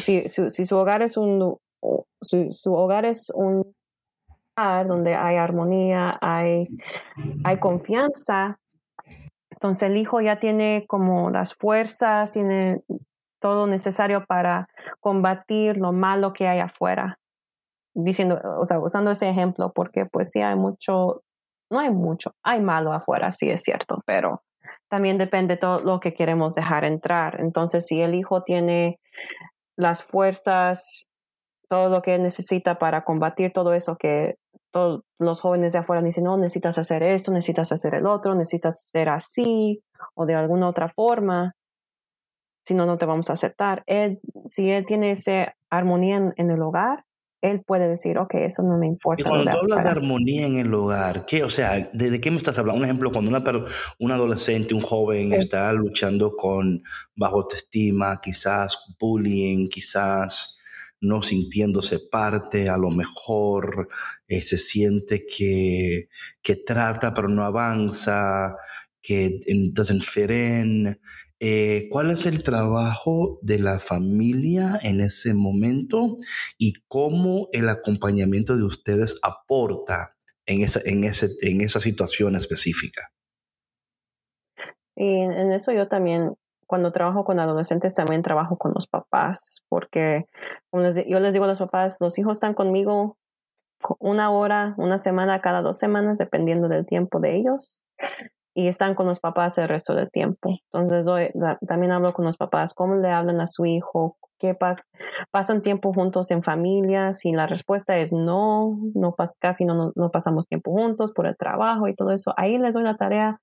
[0.00, 1.58] si, si, su hogar es un
[2.20, 3.74] su hogar es un
[4.56, 6.68] lugar donde hay armonía, hay,
[7.44, 8.58] hay confianza,
[9.62, 12.82] entonces el hijo ya tiene como las fuerzas, tiene
[13.40, 17.18] todo necesario para combatir lo malo que hay afuera.
[17.94, 21.22] Diciendo, o sea, usando ese ejemplo, porque pues sí hay mucho,
[21.70, 24.42] no hay mucho, hay malo afuera, sí es cierto, pero
[24.88, 27.40] también depende todo lo que queremos dejar entrar.
[27.40, 28.98] Entonces, si el hijo tiene
[29.76, 31.06] las fuerzas,
[31.68, 34.36] todo lo que necesita para combatir todo eso que
[34.70, 38.88] todos los jóvenes de afuera dicen, no, necesitas hacer esto, necesitas hacer el otro, necesitas
[38.92, 39.82] ser así
[40.14, 41.54] o de alguna otra forma,
[42.64, 43.82] si no, no te vamos a aceptar.
[43.86, 47.04] Él, si él tiene esa armonía en el hogar,
[47.42, 49.22] él puede decir, ok, eso no me importa.
[49.22, 51.42] Y cuando tú hablas de armonía en el hogar, ¿qué?
[51.42, 52.78] O sea, ¿de, qué me estás hablando?
[52.78, 53.42] Un ejemplo, cuando una,
[53.98, 56.82] un adolescente, un joven está luchando con
[57.16, 60.56] bajo autoestima, quizás bullying, quizás
[61.00, 63.88] no sintiéndose parte, a lo mejor
[64.28, 66.08] eh, se siente que,
[66.40, 68.56] que trata pero no avanza,
[69.02, 69.40] que
[69.72, 70.30] doesn't fit
[71.44, 76.14] eh, ¿Cuál es el trabajo de la familia en ese momento
[76.56, 80.14] y cómo el acompañamiento de ustedes aporta
[80.46, 83.10] en esa, en ese, en esa situación específica?
[84.86, 86.36] Sí, en eso yo también
[86.68, 90.26] cuando trabajo con adolescentes también trabajo con los papás, porque
[90.72, 93.18] yo les digo a los papás, los hijos están conmigo
[93.98, 97.82] una hora, una semana, cada dos semanas, dependiendo del tiempo de ellos,
[98.54, 100.58] y están con los papás el resto del tiempo.
[100.72, 101.32] Entonces
[101.66, 104.56] también hablo con los papás, cómo le hablan a su hijo, qué
[105.30, 110.48] pasan tiempo juntos en familia, si la respuesta es no, no casi no, no pasamos
[110.48, 113.40] tiempo juntos por el trabajo y todo eso, ahí les doy la tarea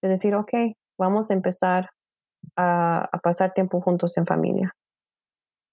[0.00, 0.52] de decir, ok,
[0.96, 1.90] vamos a empezar
[2.56, 4.74] a, pasar tiempo juntos en familia.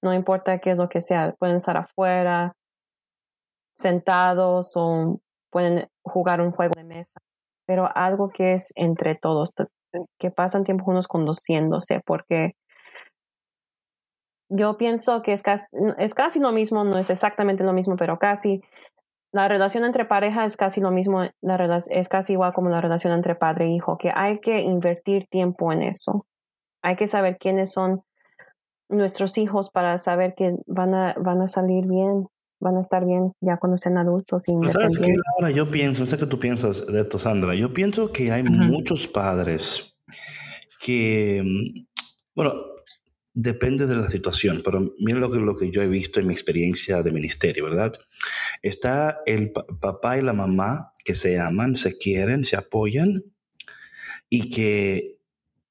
[0.02, 2.54] No importa qué es lo que sea, pueden estar afuera,
[3.76, 5.20] sentados o
[5.52, 7.20] pueden jugar un juego de mesa,
[7.66, 9.54] pero algo que es entre todos,
[10.20, 12.54] que pasan tiempo juntos conduciéndose, porque
[14.50, 15.66] yo pienso que es casi,
[15.98, 18.62] es casi lo mismo, no es exactamente lo mismo, pero casi.
[19.32, 23.12] La relación entre pareja es casi lo mismo, la, es casi igual como la relación
[23.12, 26.26] entre padre e hijo, que hay que invertir tiempo en eso
[26.86, 28.04] hay que saber quiénes son
[28.90, 32.28] nuestros hijos para saber que van a, van a salir bien,
[32.60, 34.48] van a estar bien ya cuando sean adultos.
[34.48, 35.14] Y ¿Sabes qué?
[35.38, 37.56] Ahora yo pienso, no sé qué tú piensas de esto, Sandra.
[37.56, 39.98] Yo pienso que hay muchos padres
[40.80, 41.86] que, mm,
[42.36, 42.54] bueno,
[43.34, 46.34] depende de la situación, pero mira lo que, lo que yo he visto en mi
[46.34, 47.94] experiencia de ministerio, ¿verdad?
[48.62, 53.24] Está el papá y la mamá que se aman, se quieren, se apoyan
[54.30, 55.20] y que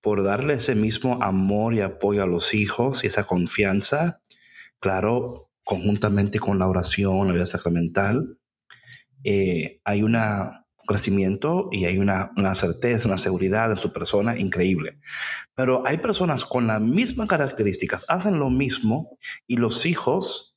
[0.02, 4.20] por darle ese mismo amor y apoyo a los hijos y esa confianza,
[4.78, 8.38] claro, conjuntamente con la oración, la vida sacramental,
[9.24, 10.16] eh, hay un
[10.87, 14.98] crecimiento y hay una, certeza, una seguridad en su persona increíble.
[15.55, 20.57] Pero hay personas con las mismas características, hacen lo mismo y los hijos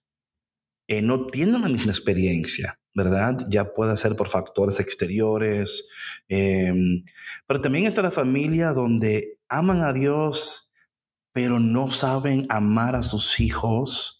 [0.87, 2.79] eh, no tienen la misma experiencia.
[2.93, 3.45] ¿verdad?
[3.47, 5.87] Ya puede ser por factores exteriores,
[6.29, 7.03] em,
[7.45, 10.71] pero también está la familia donde aman a Dios,
[11.31, 14.16] pero no saben amar a sus hijos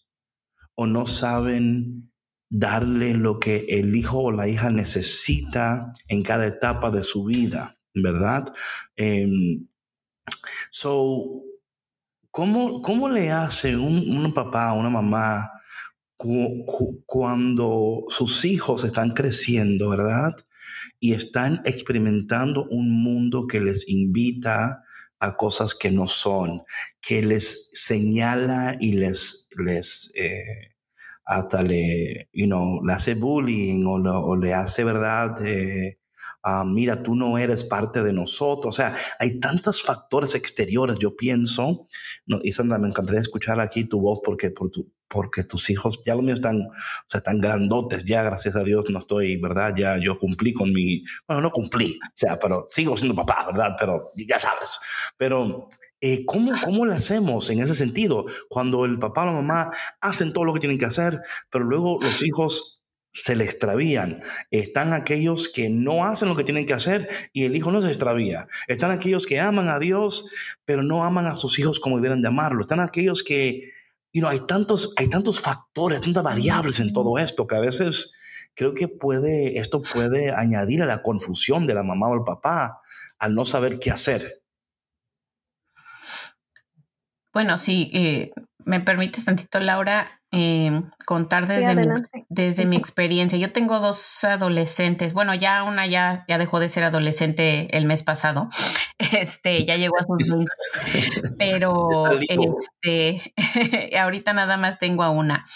[0.80, 2.12] o no saben
[2.48, 7.76] darle lo que el hijo o la hija necesita en cada etapa de su vida,
[7.94, 8.44] ¿verdad?
[8.96, 9.28] Eh,
[10.70, 11.42] so,
[12.30, 15.50] ¿cómo, ¿cómo, le hace un, un papá, una mamá,
[17.06, 20.36] cuando sus hijos están creciendo, ¿verdad?
[21.00, 24.84] Y están experimentando un mundo que les invita
[25.20, 26.62] a cosas que no son,
[27.00, 30.74] que les señala y les, les eh,
[31.24, 35.44] hasta le, you know, le hace bullying o, le hace, ¿verdad?
[35.46, 35.98] Eh,
[36.66, 38.74] mira, tú no eres parte de nosotros.
[38.74, 41.88] O sea, hay tantos factores exteriores, yo pienso.
[42.26, 46.14] No, y me encantaría escuchar aquí tu voz porque por tu, porque tus hijos, ya
[46.14, 46.72] los míos están, o
[47.06, 49.74] sea, están grandotes, ya gracias a Dios no estoy, ¿verdad?
[49.76, 53.74] Ya yo cumplí con mi, bueno, no cumplí, o sea, pero sigo siendo papá, ¿verdad?
[53.78, 54.78] Pero ya sabes,
[55.16, 55.68] pero
[56.00, 58.26] eh, ¿cómo, ¿cómo le hacemos en ese sentido?
[58.48, 61.98] Cuando el papá o la mamá hacen todo lo que tienen que hacer, pero luego
[62.00, 62.78] los hijos
[63.12, 64.22] se le extravían.
[64.50, 67.88] Están aquellos que no hacen lo que tienen que hacer y el hijo no se
[67.88, 68.46] extravía.
[68.68, 70.30] Están aquellos que aman a Dios,
[70.64, 72.60] pero no aman a sus hijos como deben de amarlo.
[72.60, 73.72] Están aquellos que
[74.12, 78.14] you know, hay, tantos, hay tantos factores, tantas variables en todo esto que a veces
[78.54, 82.80] creo que puede, esto puede añadir a la confusión de la mamá o el papá
[83.18, 84.42] al no saber qué hacer.
[87.32, 88.32] Bueno, sí, eh,
[88.64, 91.86] me permites tantito, Laura, eh, contar desde, mi,
[92.28, 93.38] desde mi experiencia.
[93.38, 95.14] Yo tengo dos adolescentes.
[95.14, 98.48] Bueno, ya una ya, ya dejó de ser adolescente el mes pasado.
[99.12, 100.50] Este, ya llegó a sus 20.
[101.38, 103.32] Pero este,
[103.98, 105.46] ahorita nada más tengo a una.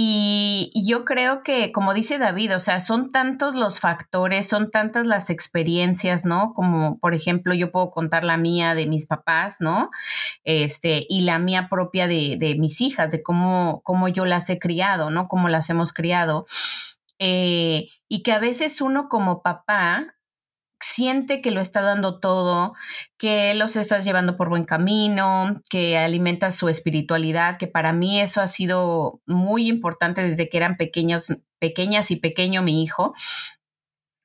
[0.00, 5.08] Y yo creo que, como dice David, o sea, son tantos los factores, son tantas
[5.08, 6.54] las experiencias, ¿no?
[6.54, 9.90] Como, por ejemplo, yo puedo contar la mía de mis papás, ¿no?
[10.44, 14.60] Este, y la mía propia de, de mis hijas, de cómo, cómo yo las he
[14.60, 15.26] criado, ¿no?
[15.26, 16.46] Cómo las hemos criado.
[17.18, 20.14] Eh, y que a veces uno como papá
[20.80, 22.74] siente que lo está dando todo,
[23.16, 28.40] que los estás llevando por buen camino, que alimentas su espiritualidad, que para mí eso
[28.40, 33.14] ha sido muy importante desde que eran pequeños, pequeñas y pequeño mi hijo,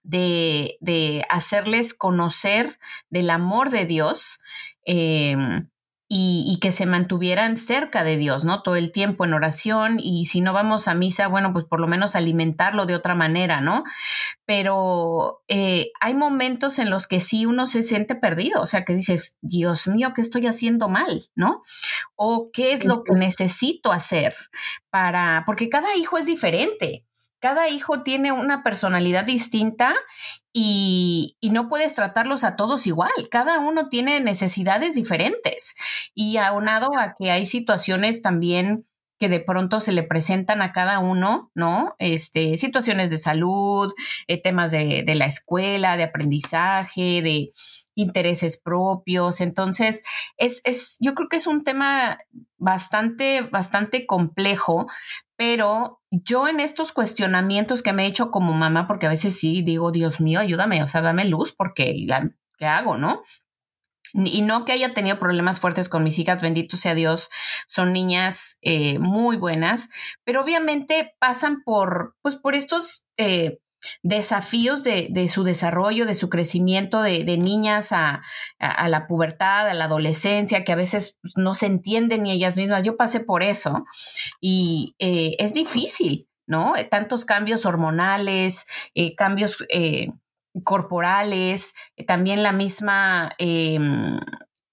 [0.03, 2.77] de, de hacerles conocer
[3.09, 4.43] del amor de Dios.
[4.85, 5.69] Em,
[6.15, 8.61] y, que se mantuvieran cerca de Dios, ¿no?
[8.61, 11.87] Todo el tiempo en oración y si no vamos a misa, bueno, pues por lo
[11.87, 13.83] menos alimentarlo de otra manera, ¿no?
[14.45, 18.93] Pero eh, hay momentos en los que sí uno se siente perdido, o sea, que
[18.93, 21.63] dices, Dios mío, ¿qué estoy haciendo mal, ¿no?
[22.15, 24.35] O qué es lo que necesito hacer
[24.91, 27.05] para, porque cada hijo es diferente
[27.43, 29.93] cada hijo tiene una personalidad distinta
[30.53, 33.11] y, no puedes tratarlos a todos igual.
[33.29, 35.75] Cada uno tiene necesidades diferentes.
[36.15, 38.87] Y aunado a que hay situaciones también
[39.19, 41.95] que de pronto se le presentan a cada uno, ¿no?
[41.99, 43.93] Este, situaciones de salud,
[44.27, 47.51] eh, temas de, de la escuela, de aprendizaje, de
[47.95, 49.41] intereses propios.
[49.41, 50.03] Entonces,
[50.37, 52.17] es, es, yo creo que es un tema
[52.57, 54.87] bastante, bastante complejo,
[55.35, 59.63] pero yo en estos cuestionamientos que me he hecho como mamá, porque a veces sí
[59.63, 62.05] digo, Dios mío, ayúdame, o sea, dame luz, porque
[62.59, 63.23] ¿qué hago, no?
[64.13, 67.31] Y no que haya tenido problemas fuertes con mis hijas, bendito sea Dios,
[67.67, 69.89] son niñas eh, muy buenas,
[70.23, 73.57] pero obviamente pasan por, pues, por estos eh,
[74.01, 78.21] desafíos de, su desarrollo, de su crecimiento de, niñas a,
[78.59, 82.83] la pubertad, a la adolescencia, que a veces no se entienden ni ellas mismas.
[82.83, 83.85] Yo pasé por eso
[84.39, 86.73] y eh, es difícil, ¿no?
[86.89, 90.09] Tantos cambios hormonales, eh, cambios eh,
[90.63, 91.73] corporales,
[92.07, 94.19] también la misma em,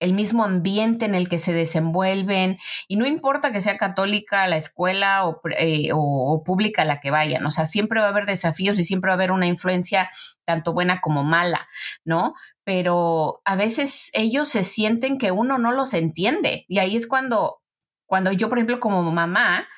[0.00, 4.56] el mismo ambiente en el que se desenvuelven y no importa que sea católica la
[4.56, 5.22] escuela
[5.58, 9.08] eh, o, pública la que vayan, o sea, siempre va a haber desafíos y siempre
[9.08, 10.10] va a haber una influencia
[10.44, 11.68] tanto buena como mala,
[12.04, 12.34] ¿no?
[12.64, 17.60] Pero a veces ellos se sienten que uno no los entiende y ahí es cuando,
[18.06, 19.68] cuando yo, por ejemplo, como mamá,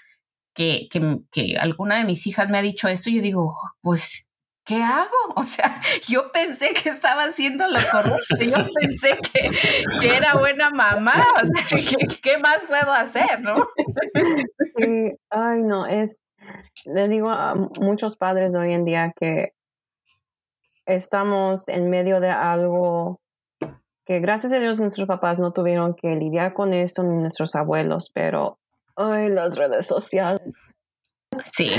[0.54, 4.30] que, que, que alguna de mis hijas me ha dicho esto, yo digo, pues
[4.64, 5.10] ¿qué hago?
[5.36, 11.14] O sea, yo pensé que estaba haciendo lo correcto, yo pensé que, era buena mamá,
[11.42, 11.80] o sea,
[12.22, 13.54] ¿qué, más puedo hacer, no?
[15.30, 16.20] ay, no, es,
[16.84, 19.52] le digo a muchos padres hoy en día que
[20.84, 23.20] estamos en medio de algo
[24.04, 28.10] que gracias a Dios nuestros papás no tuvieron que lidiar con esto, ni nuestros abuelos,
[28.12, 28.58] pero,
[28.96, 30.42] ay, las redes sociales
[31.52, 31.72] Sí.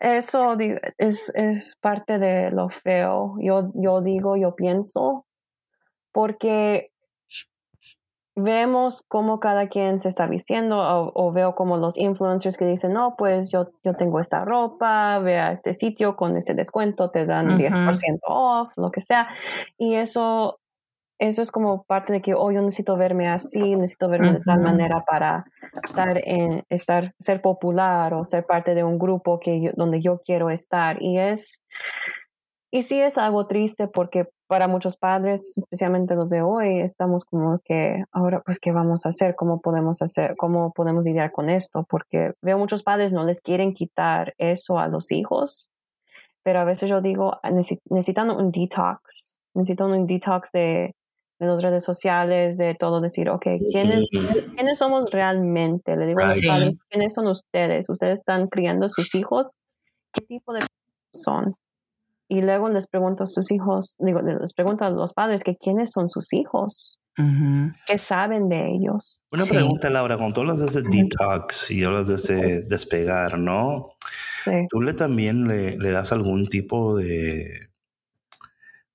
[0.00, 0.56] Eso
[0.98, 3.36] es, es parte de lo feo.
[3.40, 5.26] Yo, yo digo, yo pienso,
[6.12, 6.90] porque
[8.38, 13.16] vemos cómo cada quien se está vistiendo o, veo como los influencers que dicen, no,
[13.16, 17.58] pues yo, yo tengo esta ropa, ve a este sitio con este descuento, te dan
[17.58, 19.28] 10% off, lo que sea.
[19.76, 20.57] Y eso
[21.18, 24.60] eso es como parte de que, oh, yo necesito verme así, necesito verme de tal
[24.60, 25.44] manera para
[25.82, 30.48] estar en, estar, ser popular o ser parte de un grupo que donde yo quiero
[30.48, 31.02] estar.
[31.02, 31.60] Y es,
[32.70, 37.58] y sí es algo triste porque para muchos padres, especialmente los de hoy, estamos como
[37.64, 39.34] que, ahora, pues, ¿qué vamos a hacer?
[39.34, 40.34] ¿Cómo podemos hacer?
[40.36, 41.84] ¿Cómo podemos lidiar con esto?
[41.88, 45.68] Porque veo muchos padres no les quieren quitar eso a los hijos,
[46.44, 47.38] pero a veces yo digo,
[47.90, 50.94] necesitan un detox, necesitan un detox de,
[51.38, 54.08] de las redes sociales, de todo, decir, ok, ¿quiénes,
[54.54, 55.96] ¿quiénes somos realmente?
[55.96, 57.88] Le digo a los padres, ¿quiénes son ustedes?
[57.88, 59.54] ¿Ustedes están criando sus hijos?
[60.12, 60.60] ¿Qué tipo de
[61.12, 61.54] son?
[62.28, 65.92] Y luego les pregunto a sus hijos, digo, les pregunto a los padres que quiénes
[65.92, 66.98] son sus hijos,
[67.86, 69.20] qué saben de ellos.
[69.32, 73.92] Una pregunta, Laura, cuando tú hablas de ese detox y hablas de ese despegar, ¿no?
[74.44, 74.66] Sí.
[74.68, 77.70] ¿Tú le también le, le das algún tipo de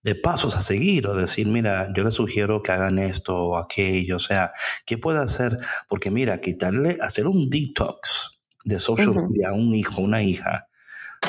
[0.04, 4.18] de pasos a seguir o decir, mira, yo les sugiero que hagan esto o aquello,
[4.18, 4.52] o sea,
[4.86, 5.58] ¿qué puede hacer?
[5.88, 10.68] Porque mira, quitarle, hacer un detox de social media a un hijo, una hija,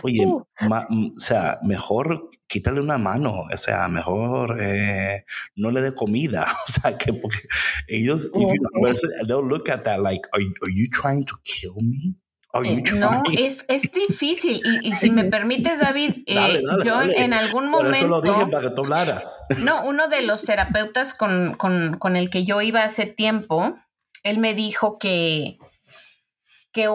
[0.03, 0.45] oye, uh.
[0.61, 6.73] o sea, mejor quitarle una mano, o sea, mejor eh, no le dé comida, o
[6.73, 7.47] sea, que porque
[7.87, 12.17] ellos, they'll look at that like, are, are you trying to kill me?
[12.63, 14.63] Eh, no, es, es difícil.
[14.83, 18.07] Y, si me permites, David, eh, yo en algún momento.
[18.07, 18.83] lo dije para que tú
[19.59, 23.77] No, uno de los terapeutas con, con, con, el que yo iba hace tiempo,
[24.23, 25.59] él me dijo que.
[26.73, 26.89] que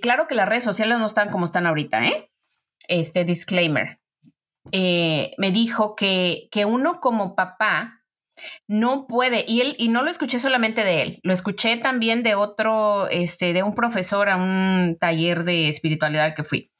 [0.00, 2.30] claro que las redes sociales no están como están ahorita, ¿eh?
[2.88, 4.00] Este disclaimer.
[4.72, 8.02] Eh, me dijo que, que uno como papá
[8.66, 12.34] no puede, y él, y no lo escuché solamente de él, lo escuché también de
[12.34, 16.72] otro, este, de un profesor a un taller de espiritualidad que fui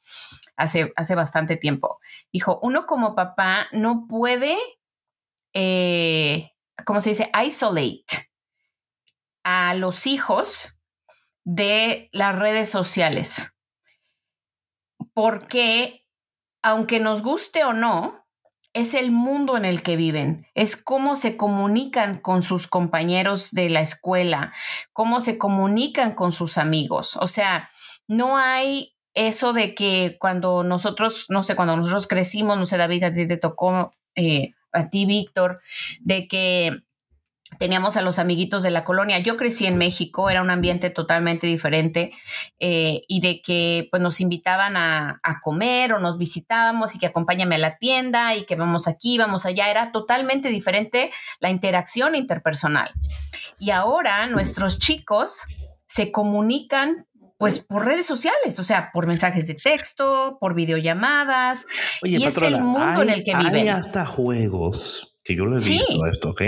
[0.57, 1.99] hace, hace bastante tiempo.
[2.33, 4.57] Dijo, uno como papá no puede,
[5.53, 6.51] eh,
[6.85, 7.31] ¿cómo se dice?
[7.45, 8.31] Isolate
[9.43, 10.77] a los hijos
[11.45, 13.53] de las redes sociales.
[15.13, 16.05] Porque,
[16.61, 18.16] aunque nos guste o no,
[18.77, 23.71] es el mundo en el que viven, es cómo se comunican con sus compañeros de
[23.71, 24.53] la escuela,
[24.93, 27.17] cómo se comunican con sus amigos.
[27.19, 27.71] O sea,
[28.07, 33.03] no hay eso de que cuando nosotros, no sé, cuando nosotros crecimos, no sé, David,
[33.03, 35.59] a ti te tocó, eh, a ti, Víctor,
[36.01, 36.83] de que
[37.57, 39.19] teníamos a los amiguitos de la colonia.
[39.19, 42.11] Yo crecí en México, era un ambiente totalmente diferente
[42.59, 47.55] eh, y de que pues nos invitaban a, comer o nos visitábamos y que acompáñame
[47.55, 49.69] a la tienda y que vamos aquí, vamos allá.
[49.69, 52.91] Era totalmente diferente la interacción interpersonal.
[53.59, 55.43] Y ahora nuestros chicos
[55.87, 57.05] se comunican
[57.37, 61.65] pues por redes sociales, o sea, por mensajes de texto, por videollamadas.
[62.01, 63.55] y es el mundo en el que viven.
[63.55, 66.41] Hay hasta juegos que yo lo he visto esto, ¿ok?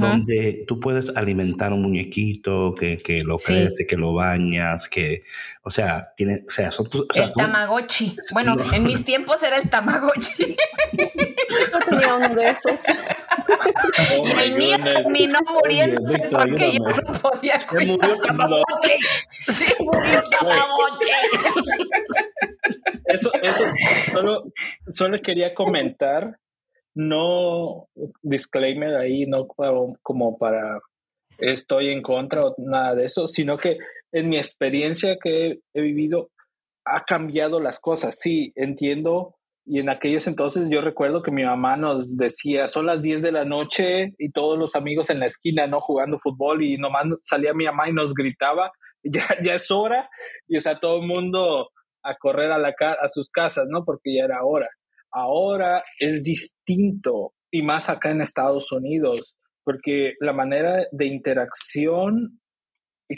[0.00, 5.22] Donde tú puedes alimentar un muñequito que, que lo crece, que lo bañas, que,
[5.62, 7.06] o sea, tiene, o sea, son tus...
[7.14, 8.16] el tamagotchi.
[8.32, 10.42] bueno, en mis tiempos era el tamagotchi.
[10.92, 12.80] Yo tenía uno de esos.
[14.18, 18.92] Oh el mío terminó muriéndose porque yo no podía cuidar el tamagotchi.
[19.30, 21.08] Se murió el tamagotchi.
[23.04, 23.64] Eso, eso,
[24.12, 24.52] solo,
[24.88, 26.38] solo quería comentar
[27.00, 27.88] no
[28.22, 30.80] disclaimer ahí, no como para
[31.38, 33.78] estoy en contra o nada de eso, sino que
[34.12, 36.30] en mi experiencia que he vivido
[36.84, 38.18] ha cambiado las cosas.
[38.18, 39.36] Sí, entiendo.
[39.64, 43.32] Y en aquellos entonces yo recuerdo que mi mamá nos decía, son las 10 de
[43.32, 45.80] la noche y todos los amigos en la esquina, ¿no?
[45.80, 48.72] Jugando fútbol y nomás salía mi mamá y nos gritaba,
[49.02, 50.10] ya, es hora.
[50.48, 51.70] Y o sea, todo el mundo
[52.02, 53.84] a correr a, la, a sus casas, ¿no?
[53.84, 54.66] Porque ya era hora.
[55.12, 59.34] Ahora es distinto y más acá en Estados Unidos,
[59.64, 62.40] porque la manera de interacción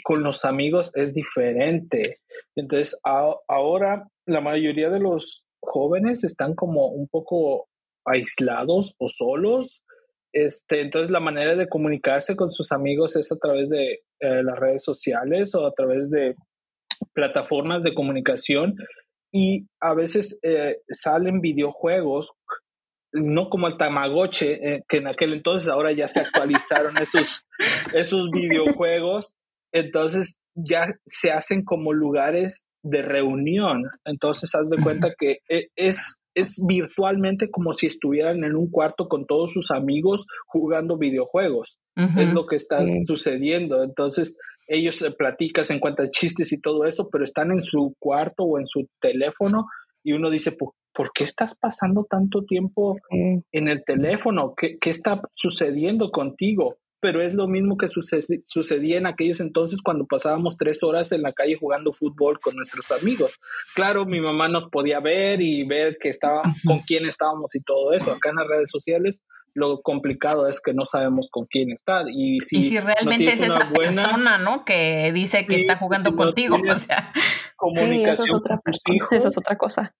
[0.03, 2.15] con los amigos es diferente.
[2.55, 7.67] Entonces, ahora la mayoría de los jóvenes están como un poco
[8.05, 9.81] aislados o solos.
[10.33, 14.57] Este, entonces, la manera de comunicarse con sus amigos es a través de eh, las
[14.57, 16.35] redes sociales o a través de
[17.13, 18.75] plataformas de comunicación
[19.33, 22.33] y a veces eh, salen videojuegos,
[23.11, 27.45] no como el Tamagotchi, eh, que en aquel entonces ahora ya se actualizaron esos,
[27.93, 29.33] esos videojuegos,
[29.73, 36.21] entonces ya se hacen como lugares de reunión, entonces haz de cuenta que eh, es,
[36.35, 42.33] es virtualmente como si estuvieran en un cuarto con todos sus amigos jugando videojuegos, es
[42.33, 44.35] lo que está sucediendo, entonces
[44.67, 48.59] ellos se platican, se encuentran chistes y todo eso, pero están en su cuarto o
[48.59, 49.67] en su teléfono
[50.03, 50.73] y uno dice, ¿por,
[51.13, 54.53] qué estás pasando tanto tiempo en el teléfono?
[54.55, 56.77] ¿Qué, ¿Qué, está sucediendo contigo?
[57.03, 61.33] pero es lo mismo que sucedía en aquellos entonces cuando pasábamos tres horas en la
[61.33, 63.41] calle jugando fútbol con nuestros amigos.
[63.75, 67.91] Claro, mi mamá nos podía ver y ver que estaba, con quién estábamos y todo
[67.91, 68.13] eso.
[68.13, 69.21] Acá en las redes sociales
[69.53, 72.03] lo complicado es que no sabemos con quién está.
[72.11, 74.65] Y si, realmente es esa persona, ¿no?
[74.65, 76.57] Que dice que está jugando contigo.
[76.69, 77.13] O sea,
[77.55, 79.09] comunicación eso es otra, con tus hijos.
[79.11, 79.91] Eso es otra cosa.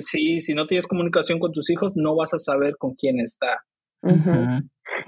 [0.00, 3.64] sí, si no tienes comunicación con tus hijos, no vas a saber con quién está.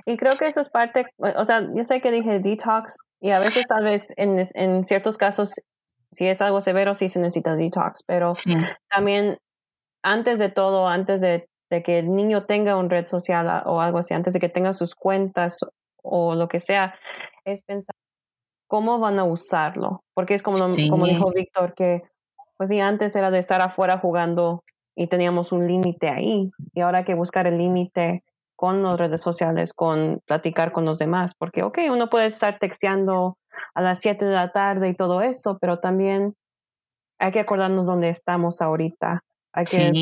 [0.07, 3.41] Y creo que eso es parte, o sea, yo sé que dije detox y a
[3.41, 5.55] veces tal vez en, en ciertos casos,
[6.13, 8.33] si es algo severo, sí se necesita detox, pero
[8.89, 9.39] también
[10.03, 13.99] antes de todo, antes de, de, que el niño tenga una red social o algo
[13.99, 15.59] así, antes de que tenga sus cuentas
[16.03, 16.95] o lo que sea,
[17.45, 17.95] es pensar
[18.67, 20.59] cómo van a usarlo, porque es como,
[20.91, 22.03] como dijo Víctor, que
[22.57, 24.65] pues sí, antes era de estar afuera jugando
[24.97, 28.23] y teníamos un límite ahí y ahora hay que buscar el límite
[28.57, 33.37] con las redes sociales, con platicar con los demás, porque, ok, uno puede estar texteando
[33.75, 36.35] a las 7 de la tarde y todo eso, pero también
[37.19, 39.93] hay que acordarnos dónde estamos ahorita, hay que,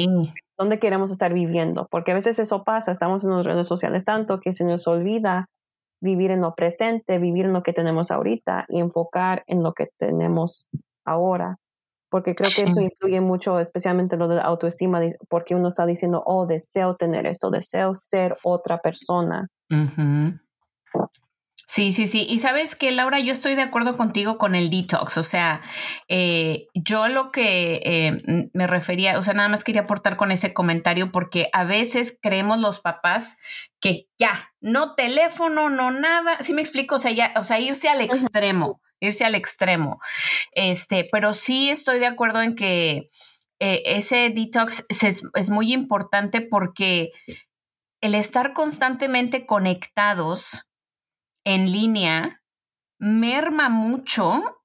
[0.59, 4.41] dónde queremos estar viviendo, porque a veces eso pasa, estamos en las redes sociales tanto
[4.41, 5.49] que se nos olvida
[6.01, 9.89] vivir en lo presente, vivir en lo que tenemos ahorita y enfocar en lo que
[9.99, 10.69] tenemos
[11.05, 11.59] ahora
[12.13, 15.01] porque creo que eso influye mucho, especialmente lo de la autoestima,
[15.31, 19.49] porque uno está diciendo, oh, deseo tener esto, deseo ser otra persona.
[21.73, 22.27] Sí, sí, sí.
[22.29, 25.17] Y sabes que, Laura, yo estoy de acuerdo contigo con el detox.
[25.17, 25.63] O sea,
[26.07, 30.53] eh, yo lo que eh, me refería, o sea, nada más quería aportar con ese
[30.53, 33.39] comentario porque a veces creemos los papás
[33.81, 36.37] que ya, no teléfono, no nada.
[36.43, 39.99] Sí me explico, o sea, ya, o sea, irse al extremo irse al extremo.
[40.53, 43.11] Este, pero sí estoy de acuerdo en que
[43.61, 47.13] eh, ese detox es, muy importante porque
[48.03, 50.72] el estar constantemente conectados
[51.45, 52.43] en línea
[52.99, 54.63] merma mucho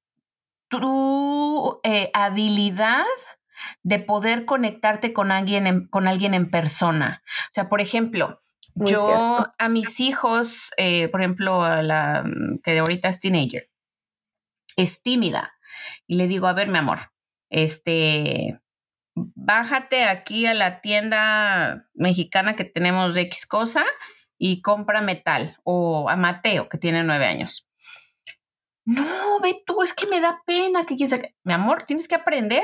[0.70, 3.06] tu eh, habilidad
[3.84, 7.24] de poder conectarte con alguien en, con alguien en persona.
[7.50, 8.42] O sea, por ejemplo,
[8.76, 12.24] yo a mis hijos, eh, por ejemplo, a la
[12.64, 13.64] que ahorita es teenager,
[14.76, 15.54] es tímida.
[16.06, 17.00] Y le digo, a ver, mi amor,
[17.50, 18.60] este,
[19.16, 23.84] bájate aquí a la tienda mexicana que tenemos de X cosa
[24.38, 25.58] y compra metal.
[25.64, 27.68] O a Mateo, que tiene nueve años.
[28.86, 31.10] No, ve tú, es que me da pena que quien
[31.44, 32.64] Mi amor, tienes que aprender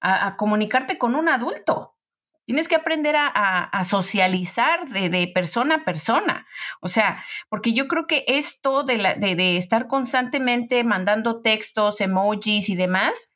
[0.00, 1.96] a, comunicarte con un adulto.
[2.44, 6.46] Tienes que aprender a, socializar de, persona a persona.
[6.80, 12.68] O sea, porque yo creo que esto de, la, de, estar constantemente mandando textos, emojis
[12.68, 13.32] y demás,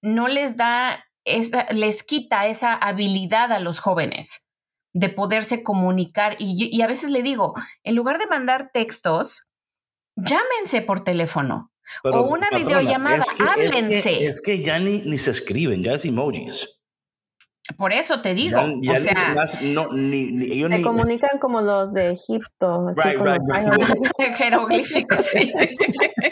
[0.00, 1.04] no les da,
[1.70, 4.47] les quita esa habilidad a los jóvenes
[4.92, 6.36] de poderse comunicar.
[6.38, 9.48] Y, y a veces le digo, en lugar de mandar textos,
[10.16, 11.70] llámense por teléfono
[12.04, 14.24] o una videollamada, háblense.
[14.24, 16.74] Es que, ya ni, ni, se escriben, ya es emojis.
[17.76, 18.58] Por eso te digo.
[18.80, 25.24] Ya, o sea, no, ni, se comunican como los de Egipto, así right, right, jeroglíficos,
[25.32, 25.52] sí.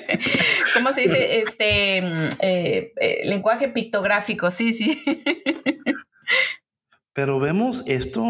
[0.75, 1.41] ¿Cómo se dice?
[1.41, 5.03] Este eh, eh, lenguaje pictográfico, sí, sí.
[7.17, 8.23] Pero vemos esto,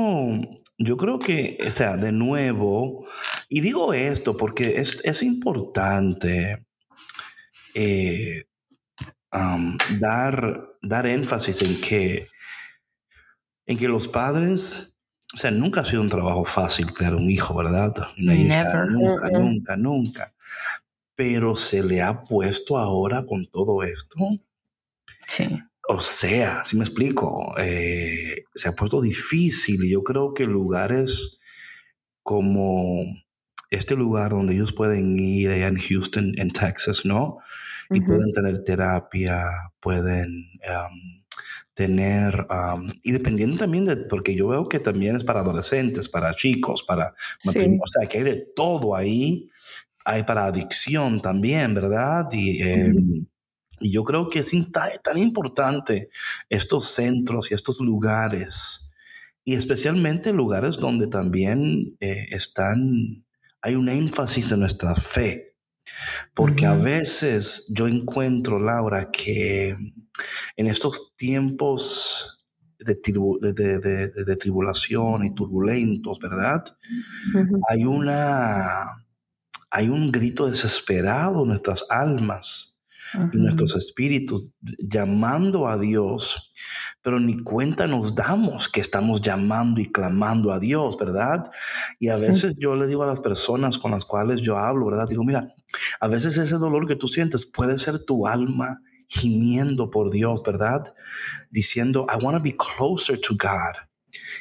[0.78, 3.04] yo creo que, o sea, de nuevo,
[3.48, 6.64] y digo esto porque es, es importante
[7.74, 8.44] eh,
[9.98, 12.28] dar, dar énfasis en que,
[13.66, 14.96] en que los padres,
[15.34, 17.92] o sea, nunca ha sido un trabajo fácil crear un hijo, ¿verdad?
[18.16, 20.34] nunca, nunca, nunca.
[21.16, 24.16] Pero se le ha puesto ahora con todo esto.
[25.26, 25.48] Sí.
[25.88, 31.40] O sea, si me explico, eh, se ha puesto difícil y yo creo que lugares
[32.22, 33.04] como
[33.70, 37.38] este lugar donde ellos pueden ir allá en Houston, en Texas, ¿no?
[37.88, 39.44] Y pueden tener terapia,
[39.78, 40.50] pueden
[41.72, 42.46] tener,
[43.02, 47.14] y dependiendo también de, porque yo veo que también es para adolescentes, para chicos, para
[47.44, 49.50] o sea, que hay de todo ahí,
[50.04, 52.26] hay para adicción también, ¿verdad?
[52.32, 53.26] Y, em,
[53.80, 54.52] y yo creo que es
[55.02, 56.10] tan importante
[56.48, 58.92] estos centros y estos lugares,
[59.44, 63.24] y especialmente lugares donde también eh, están
[63.66, 65.56] hay un énfasis en nuestra fe.
[66.34, 69.70] Porque a veces yo encuentro, Laura, que
[70.56, 72.46] en estos tiempos
[72.78, 72.94] de,
[74.36, 76.62] tribulación y turbulentos, ¿verdad?
[77.68, 79.04] Hay una,
[79.70, 82.75] hay un grito desesperado en nuestras almas
[83.32, 86.52] nuestros espíritus llamando a Dios,
[87.02, 91.50] pero ni cuenta nos damos que estamos llamando y clamando a Dios, ¿verdad?
[91.98, 95.08] Y a veces yo le digo a las personas con las cuales yo hablo, ¿verdad?
[95.08, 95.54] Digo, mira,
[96.00, 100.94] a veces ese dolor que tú sientes puede ser tu alma gimiendo por Dios, ¿verdad?
[101.50, 103.85] Diciendo, I want to be closer to God.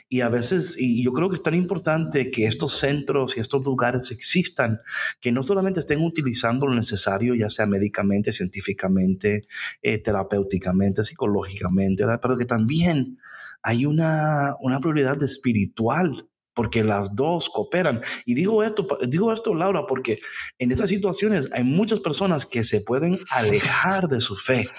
[0.07, 3.65] Y a veces, y yo creo que es tan importante que estos centros y estos
[3.65, 4.79] lugares existan,
[5.19, 9.47] que no solamente estén utilizando lo necesario, ya sea médicamente, científicamente,
[9.81, 13.17] eh, terapéuticamente, psicológicamente, pero que también
[13.63, 18.01] hay una, una prioridad espiritual porque las dos cooperan.
[18.25, 20.19] Y digo esto, digo esto, Laura, porque
[20.57, 24.69] en estas situaciones hay muchas personas que se pueden alejar de su fe,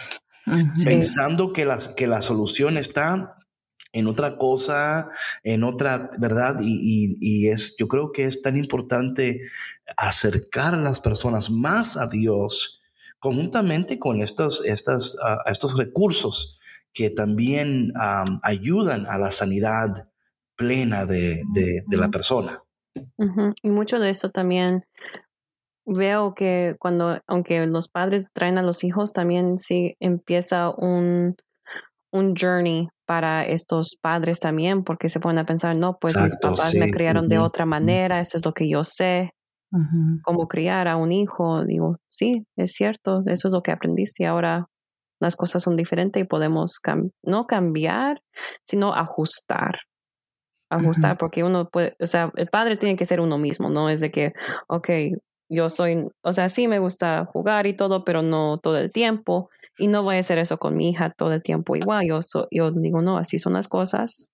[0.84, 3.36] pensando que, las, que la solución está
[3.96, 5.08] en otra cosa,
[5.42, 6.58] en otra, ¿verdad?
[6.60, 9.40] Y, es, yo creo que es tan importante
[9.96, 12.82] acercar a las personas más a Dios
[13.18, 15.16] conjuntamente con estos, estas,
[15.46, 16.60] estos recursos
[16.92, 17.94] que también
[18.42, 20.10] ayudan a la sanidad
[20.56, 21.42] plena de,
[21.88, 22.62] la persona.
[23.62, 24.84] Y mucho de eso también
[25.86, 31.36] veo que cuando, aunque los padres traen a los hijos, también sí empieza un,
[32.10, 36.74] un journey para estos padres también, porque se ponen a pensar, no, pues mis papás
[36.74, 39.32] me criaron de otra manera, eso es lo que yo sé,
[40.22, 41.64] cómo criar a un hijo.
[41.64, 44.66] Digo, sí, es cierto, eso es lo que aprendiste y ahora
[45.20, 46.80] las cosas son diferentes y podemos
[47.22, 48.20] no cambiar,
[48.64, 49.78] sino ajustar.
[50.68, 54.00] Ajustar, porque uno puede, o sea, el padre tiene que ser uno mismo, no es
[54.00, 54.32] de que,
[54.66, 54.90] ok,
[55.48, 59.48] yo soy, o sea, sí me gusta jugar y todo, pero no todo el tiempo
[59.78, 62.06] y no voy a hacer eso con mi hija todo el tiempo igual.
[62.06, 62.20] Yo,
[62.50, 64.30] yo digo, no, así son las cosas.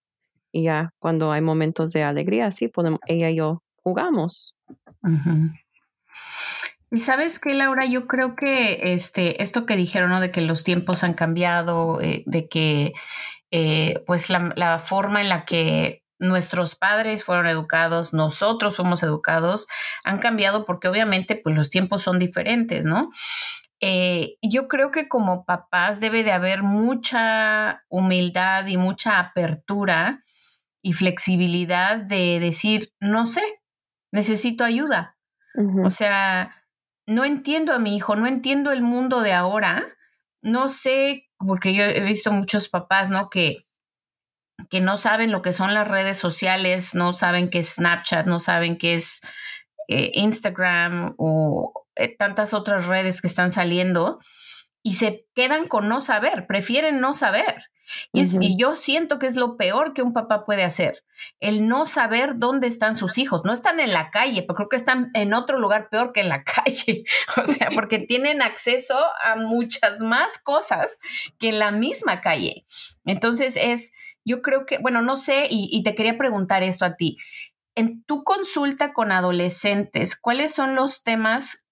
[0.53, 4.57] Y ya cuando hay momentos de alegría, sí, podemos, ella y yo jugamos.
[6.91, 10.21] Y sabes qué, Laura, yo creo que este, esto que dijeron, ¿no?
[10.21, 12.93] De que los tiempos han cambiado, eh, de que
[13.51, 19.67] eh, pues la, la, forma en la que nuestros padres fueron educados, nosotros fuimos educados,
[20.05, 23.11] han cambiado porque obviamente pues los tiempos son diferentes, ¿no?
[23.85, 30.25] Eh, yo creo que como papás debe de haber mucha humildad y mucha apertura
[30.83, 33.43] y flexibilidad de decir, no sé,
[34.13, 35.17] necesito ayuda.
[35.85, 36.65] O sea,
[37.07, 39.85] no entiendo a mi hijo, no entiendo el mundo de ahora,
[40.41, 43.31] no sé, porque yo he visto muchos papás, ¿no?
[43.31, 43.67] Que,
[44.71, 48.39] que no saben lo que son las redes sociales, no saben qué es Snapchat, no
[48.39, 49.23] saben qué es
[49.89, 54.21] eh, Instagram o eh, tantas otras redes que están saliendo
[54.83, 57.65] y se quedan con no saber, prefieren no saber.
[58.13, 61.05] Y, yo siento que es lo peor que un papá puede hacer,
[61.41, 63.43] el no saber dónde están sus hijos.
[63.45, 66.29] No están en la calle, pero creo que están en otro lugar peor que en
[66.29, 67.05] la calle.
[67.37, 70.99] O sea, porque tienen acceso a muchas más cosas
[71.39, 72.65] que en la misma calle.
[73.05, 73.93] Entonces es,
[74.25, 77.19] yo creo que, bueno, no sé, y, te quería preguntar esto a ti.
[77.75, 81.67] En tu consulta con adolescentes, ¿cuáles son los temas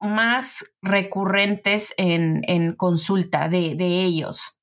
[0.00, 4.58] más recurrentes en, consulta de, de ellos?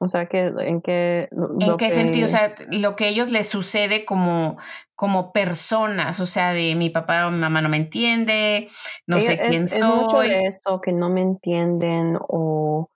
[0.00, 1.28] O sea, que, ¿en qué,
[1.60, 2.26] ¿En qué sentido?
[2.26, 4.56] O sea, lo que a ellos les sucede como,
[4.94, 8.68] como personas, o sea, de mi papá o mi mamá no me entiende,
[9.06, 9.80] no sé quién soy.
[9.80, 12.88] Es mucho de eso, que no me entienden o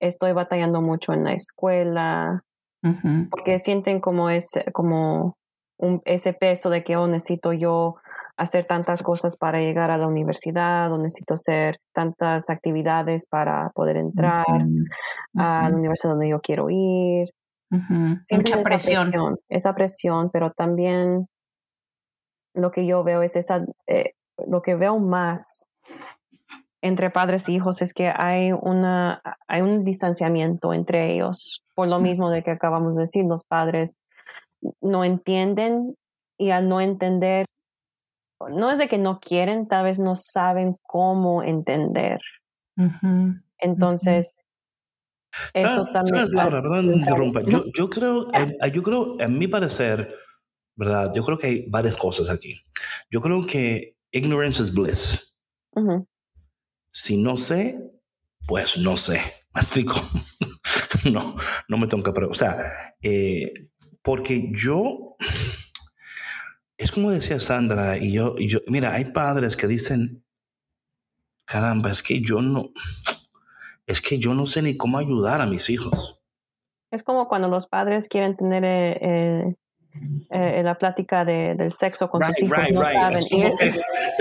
[0.00, 2.42] estoy batallando mucho en la escuela,
[3.30, 5.36] porque sienten como ese, como
[5.78, 7.96] un, ese peso de que oh, necesito yo
[8.36, 13.96] hacer tantas cosas para llegar a la universidad, o necesito hacer tantas actividades para poder
[13.96, 14.44] entrar
[15.36, 17.28] a la universidad donde yo quiero ir.
[17.70, 19.36] Mucha presión.
[19.48, 21.26] Esa presión, pero también
[22.54, 24.12] lo que yo veo es esa, eh,
[24.46, 25.68] lo que veo más
[26.80, 31.98] entre padres e hijos es que hay una hay un distanciamiento entre ellos por lo
[31.98, 34.00] mismo de que acabamos de decir los padres
[34.80, 35.96] no entienden
[36.36, 37.46] y al no entender
[38.50, 42.20] no es de que no quieren, tal vez no saben cómo entender.
[43.58, 44.38] Entonces,
[45.52, 46.24] eso también.
[46.32, 47.04] Laura, perdón,
[47.46, 48.28] Yo, yo, creo,
[48.72, 50.14] yo creo, en mi parecer,
[50.76, 51.12] ¿verdad?
[51.14, 52.54] Yo creo que hay varias cosas aquí.
[53.10, 55.36] Yo creo que ignorance is bliss.
[56.92, 57.78] Si no sé,
[58.46, 59.20] pues no sé.
[59.54, 59.94] ¿Me explico?
[61.12, 61.36] no,
[61.68, 62.30] no me tengo que preguntar.
[62.30, 63.52] O sea, eh,
[64.08, 65.16] porque yo
[66.78, 70.24] es como decía Sandra, y yo, y yo, mira, hay padres que dicen,
[71.44, 72.70] caramba, es que yo no,
[73.86, 76.22] es que yo no sé ni cómo ayudar a mis hijos.
[76.90, 79.56] Es como cuando los padres quieren tener eh,
[80.30, 83.18] eh, la plática del sexo con sus hijos, no saben.
[83.18, 83.28] Es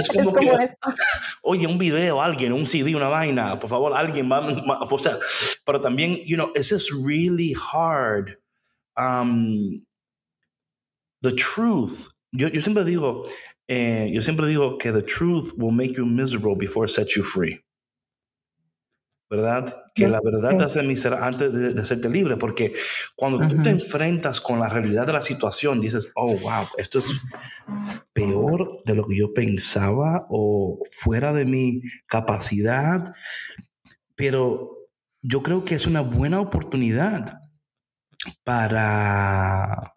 [0.09, 0.89] como, que, esto.
[1.43, 4.45] Oye, un video, alguien, un CD, una vaina, por favor, alguien va,
[4.81, 5.17] o sea,
[5.63, 8.37] pero también, you know, this is really hard.
[8.97, 9.85] Um,
[11.21, 13.23] the truth yo, yo siempre digo,
[13.67, 17.23] eh, yo siempre digo que the truth will make you miserable before it sets you
[17.23, 17.63] free.
[19.29, 19.75] ¿Verdad?
[19.93, 22.73] Que la verdad te hace miserable antes de, hacerte libre, porque
[23.13, 27.11] cuando tú te enfrentas con la realidad de la situación, dices, oh, wow, esto es
[28.13, 33.13] peor de lo que yo pensaba o fuera de mi capacidad,
[34.15, 34.87] pero
[35.21, 37.46] yo creo que es una buena oportunidad
[38.43, 39.95] para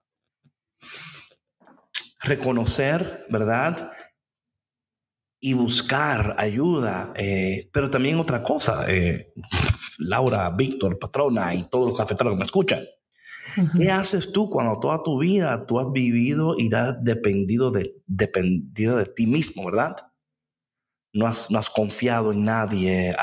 [2.22, 3.93] reconocer, ¿verdad?
[5.41, 9.33] Y buscar ayuda, eh, pero también otra cosa, eh,
[9.99, 12.85] Laura, Víctor, Patrona y todos los cafeteros que me escuchan.
[13.76, 18.97] ¿Qué haces tú cuando toda tu vida tú has vivido y has dependido de, dependido
[18.97, 19.97] de ti mismo, verdad?
[21.13, 23.17] No has, no has confiado en nadie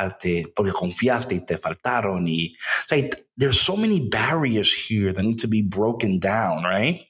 [0.56, 2.28] porque confiaste y te faltaron.
[2.28, 2.56] Y,
[2.90, 7.02] like, there's so many barriers here that need to be broken down, right?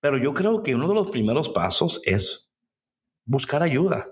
[0.00, 2.50] Pero yo creo que uno de los primeros pasos es
[3.24, 4.10] buscar ayuda.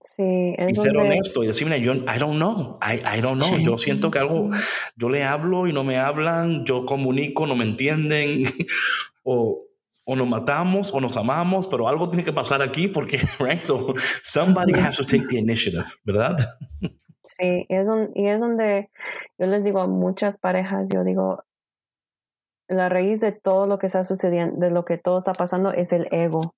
[0.00, 3.58] Sí, y ser honesto y decirme, yo, I don't know, I, I don't know.
[3.58, 4.50] Yo siento que algo,
[4.96, 8.44] yo le hablo y no me hablan, yo comunico, no me entienden,
[9.22, 9.63] o,
[10.06, 13.64] o nos matamos o nos amamos, pero algo tiene que pasar aquí porque, right?
[13.64, 16.36] So somebody has to take the initiative, ¿verdad?
[17.22, 18.90] Sí, es y es donde
[19.38, 21.42] yo les digo a muchas parejas, yo digo,
[22.68, 25.92] la raíz de todo lo que está sucediendo, de lo que todo está pasando, es
[25.92, 26.54] el ego.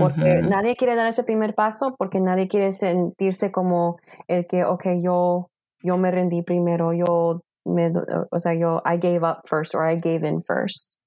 [0.00, 4.86] Porque nadie quiere dar ese primer paso, porque nadie quiere sentirse como el que, ok,
[5.00, 5.50] yo,
[5.84, 7.92] yo me rendí primero, yo me,
[8.32, 10.97] o sea, yo, I gave up first, or I gave in first.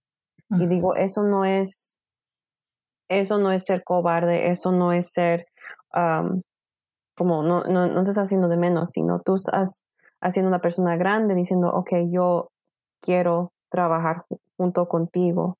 [0.59, 1.97] Y digo, eso no es,
[3.09, 5.45] eso no es ser cobarde, eso no es ser,
[5.95, 6.41] um,
[7.15, 9.83] como, no, no, no te estás haciendo de menos, sino tú estás
[10.21, 12.49] haciendo una persona grande diciendo, ok, yo
[13.01, 14.25] quiero trabajar
[14.57, 15.57] junto contigo.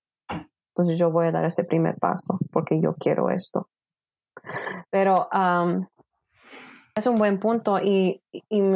[0.74, 3.68] Entonces yo voy a dar ese primer paso porque yo quiero esto.
[4.90, 5.28] Pero
[6.96, 8.22] Es un buen punto y,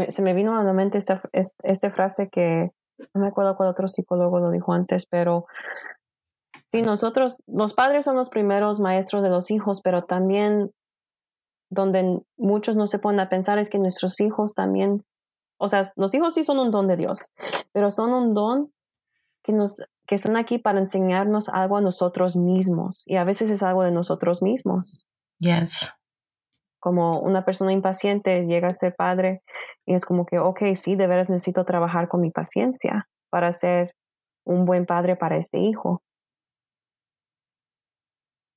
[0.10, 2.72] se me vino a la mente esta, esta, frase que
[3.14, 5.46] no me acuerdo cuál otro psicólogo lo dijo antes, pero
[6.66, 10.72] sí, nosotros, los padres son los primeros maestros de los hijos, pero también
[11.70, 15.00] donde muchos no se ponen a pensar es que nuestros hijos también,
[15.58, 17.32] o sea, los hijos sí son un don de Dios,
[17.72, 18.72] pero son un don
[19.44, 23.64] que nos que están aquí para enseñarnos algo a nosotros mismos y a veces es
[23.64, 25.06] algo de nosotros mismos.
[25.40, 25.92] Yes.
[26.80, 29.42] Como una persona impaciente llega a ser padre
[29.86, 33.96] y es como que, ok, sí, de veras necesito trabajar con mi paciencia para ser
[34.46, 36.04] un buen padre para este hijo.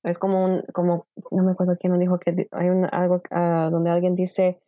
[0.03, 3.69] Es como un, como, no me acuerdo quién me dijo que hay un, algo ah,
[3.69, 4.61] donde alguien dice,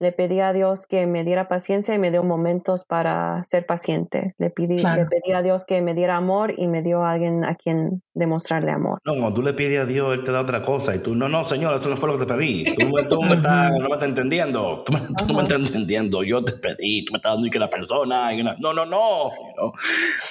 [0.00, 4.34] le pedí a Dios que me diera paciencia y me dio momentos para ser paciente.
[4.38, 7.44] Le pedí, le pedí a Dios que me diera amor y me dio a alguien
[7.44, 8.98] a quien demostrarle amor.
[9.04, 11.28] No, cuando tú le pides a Dios, Él te da otra cosa y tú, no,
[11.28, 12.64] no, Señor, eso no fue lo que te pedí.
[12.74, 14.84] Tú, tú me estás, no me estás entendiendo.
[14.84, 14.92] Tú,
[15.28, 16.22] no me estás entendiendo.
[16.22, 18.32] Yo te pedí, tú me estás dando y que la persona.
[18.32, 19.30] Y no, no, no.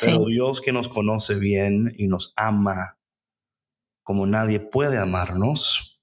[0.01, 2.96] Pero Dios que nos conoce bien y nos ama
[4.07, 5.99] como nadie puede amarnos,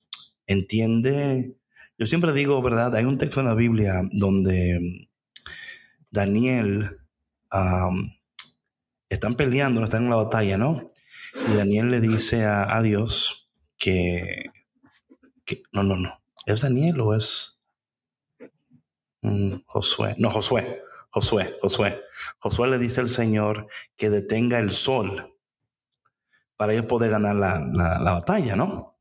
[0.46, 1.57] entiende.
[1.96, 2.94] Yo siempre digo, ¿verdad?
[2.96, 5.09] Hay un texto en la Biblia donde
[6.11, 6.98] Daniel
[9.09, 10.86] están peleando, están en la batalla, ¿no?
[11.50, 13.48] Y Daniel le dice a, Dios
[13.78, 14.50] que,
[15.72, 16.22] no, no, no.
[16.44, 17.59] ¿Es Daniel o es
[19.22, 20.14] mm, Josué?
[20.18, 22.02] No, Josué, Josué, Josué.
[22.38, 25.34] Josué le dice al Señor que detenga el sol
[26.57, 28.96] para ellos poder ganar la, batalla, ¿no?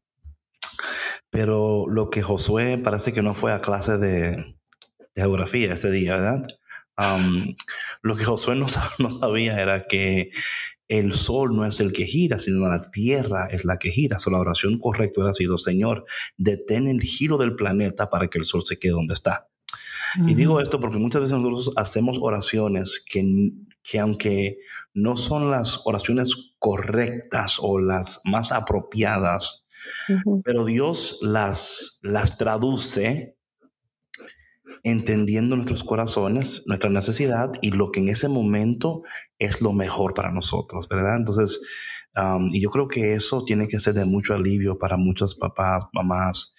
[1.29, 4.55] Pero lo que Josué parece que no fue a clase de,
[5.15, 6.43] geografía ese día, ¿verdad?
[8.03, 8.67] lo que Josué no,
[8.99, 10.29] no, sabía era que
[10.87, 14.19] el sol no es el que gira, sino la tierra es la que gira.
[14.19, 16.05] So, la oración correcta hubiera sido, Señor,
[16.37, 19.47] detén el giro del planeta para que el sol se quede donde está.
[20.27, 23.51] Y digo esto porque muchas veces nosotros hacemos oraciones que
[23.83, 24.57] que aunque
[24.93, 29.67] no son las oraciones correctas o las más apropiadas,
[30.43, 33.37] pero Dios las, las traduce
[34.83, 39.03] entendiendo nuestros corazones, nuestra necesidad y lo que en ese momento
[39.39, 41.17] es lo mejor para nosotros, ¿verdad?
[41.17, 41.61] Entonces,
[42.51, 46.55] y yo creo que eso tiene que ser de mucho alivio para muchos papás, mamás,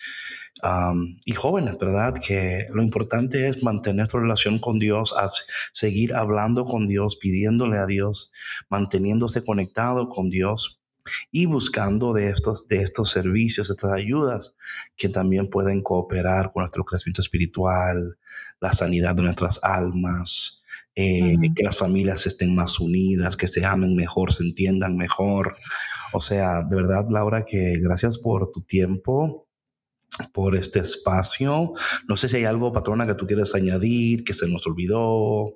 [1.24, 2.14] y jóvenes, ¿verdad?
[2.14, 5.14] Que lo importante es mantener tu relación con Dios,
[5.72, 8.32] seguir hablando con Dios, pidiéndole a Dios,
[8.68, 10.80] manteniéndose conectado con Dios
[11.30, 14.54] y buscando de estos, de estos servicios, estas ayudas
[14.96, 18.16] que también pueden cooperar con nuestro crecimiento espiritual,
[18.60, 20.62] la sanidad de nuestras almas,
[20.94, 25.56] eh, que las familias estén más unidas, que se amen mejor, se entiendan mejor.
[26.12, 29.43] O sea, de verdad, Laura, que gracias por tu tiempo
[30.32, 31.72] por este espacio.
[32.08, 35.54] No sé si hay algo, patrona, que tú quieres añadir, que se nos olvidó.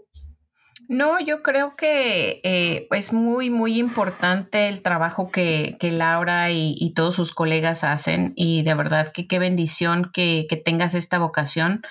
[0.89, 7.15] No, yo creo que eh, es muy, muy importante el trabajo que, Laura y, todos
[7.15, 11.83] sus colegas hacen y de verdad que qué bendición que, tengas esta vocación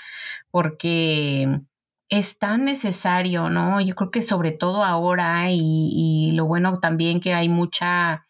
[0.50, 1.62] porque
[2.10, 3.82] es tan necesario, ¿no?
[3.82, 8.27] Yo creo que sobre todo ahora y, y lo bueno también que hay mucha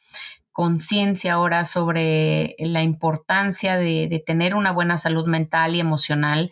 [0.57, 6.51] conciencia ahora sobre la importancia de, tener una buena salud mental y emocional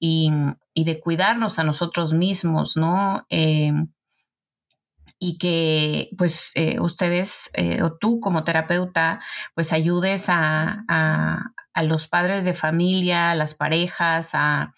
[0.00, 0.32] y,
[0.74, 3.24] de cuidarnos a nosotros mismos, ¿no?
[3.30, 3.72] Eh,
[5.20, 9.20] y que pues eh, ustedes eh, o tú como terapeuta
[9.54, 14.74] pues ayudes a, a, los padres de familia, a las parejas, a,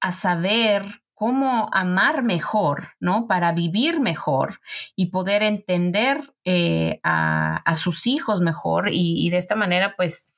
[0.00, 3.26] a saber cómo amar mejor, ¿no?
[3.26, 4.60] Para vivir mejor
[4.94, 10.32] y poder entender eh, a, sus hijos mejor y, de esta manera, pues,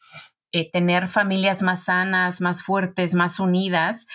[0.53, 4.07] eh, tener familias más sanas, más fuertes, más unidas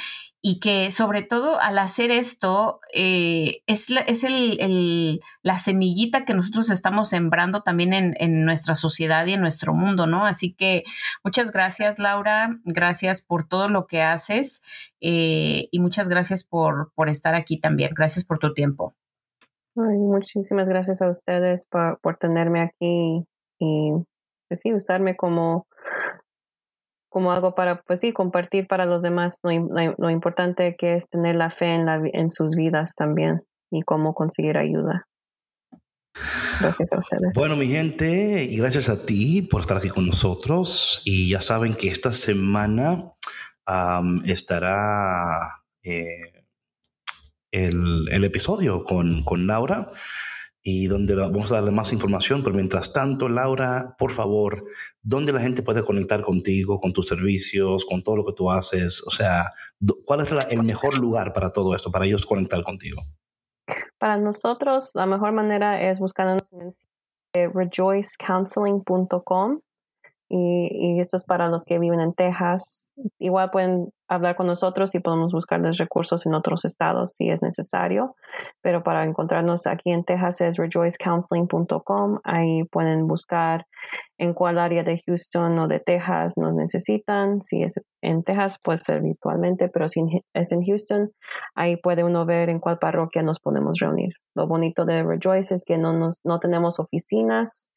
[0.47, 6.35] y que sobre todo al hacer esto eh, es, la, es el, la semillita que
[6.35, 10.23] nosotros estamos sembrando también en, nuestra sociedad y en nuestro mundo, ¿no?
[10.23, 10.83] Así que
[11.23, 14.61] muchas gracias, Laura, gracias por todo lo que haces
[15.01, 17.89] eh, y muchas gracias por, por estar aquí también.
[17.95, 18.93] Gracias por tu tiempo.
[19.73, 23.25] muchísimas gracias a ustedes por, por tenerme aquí
[23.57, 23.93] y
[24.47, 25.65] pues sí, usarme como
[27.15, 31.49] como algo para, pues sí, compartir para los demás lo, importante que es tener la
[31.49, 33.41] fe en, la, en sus vidas también
[33.71, 35.07] y cómo conseguir ayuda.
[36.59, 37.31] Gracias a ustedes.
[37.33, 41.03] Bueno, mi gente, y gracias a ti por estar aquí con nosotros.
[41.05, 43.13] Y ya saben que esta semana
[44.25, 46.43] estará eh,
[47.49, 49.87] el, el, episodio con, con Laura.
[50.67, 52.41] Y donde vamos a darle más información.
[52.41, 54.65] Pero mientras tanto, Laura, por favor,
[55.03, 59.03] ¿dónde la gente puede conectar contigo, con tus servicios, con todo lo que tú haces?
[59.05, 59.53] O sea,
[60.05, 63.03] ¿cuál es el mejor lugar para todo esto, para ellos conectar contigo?
[63.99, 66.73] Para nosotros, la mejor manera es buscarnos en
[67.53, 69.59] rejoicecounseling.com
[70.37, 72.91] y, esto es para los que viven en Texas.
[73.19, 78.15] Igual pueden hablar con nosotros y podemos buscarles recursos en otros estados si es necesario.
[78.61, 82.19] Pero para encontrarnos aquí en Texas es rejoicecounseling.com.
[82.23, 83.65] Ahí pueden buscar
[84.17, 87.41] en cuál área de Houston o de Texas nos necesitan.
[87.41, 90.01] Si es en Texas, puede ser virtualmente, pero si
[90.33, 91.11] es en Houston,
[91.55, 94.13] ahí puede uno ver en cuál parroquia nos podemos reunir.
[94.35, 97.69] Lo bonito de Rejoice es que no, nos, no tenemos oficinas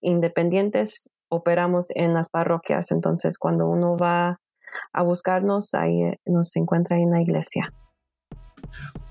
[0.00, 4.38] independientes operamos en las parroquias, entonces cuando uno va
[4.92, 7.72] a buscarnos, ahí eh, nos encuentra en la iglesia.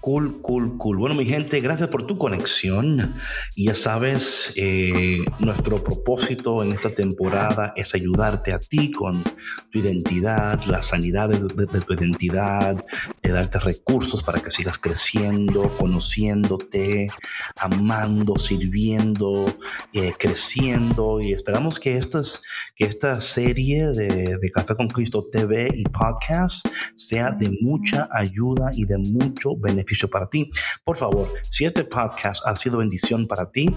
[0.02, 0.97] Cool, cool, cool.
[0.97, 3.18] Bueno, mi gente, gracias por tu conexión.
[3.56, 9.24] Y ya sabes, eh, nuestro propósito en esta temporada es ayudarte a ti con
[9.70, 11.38] tu identidad, la sanidad de,
[11.82, 12.84] tu identidad,
[13.22, 17.12] de darte recursos para que sigas creciendo, conociéndote,
[17.58, 19.45] amando, sirviendo,
[19.93, 21.20] eh, creciendo.
[21.22, 22.41] Y esperamos que, es
[22.76, 28.72] que esta serie de, de Café con Cristo TV y podcast sea de mucha ayuda
[28.74, 28.97] y de
[29.42, 30.50] mucho beneficio para ti.
[30.84, 33.68] Por favor, si este podcast ha sido bendición para ti,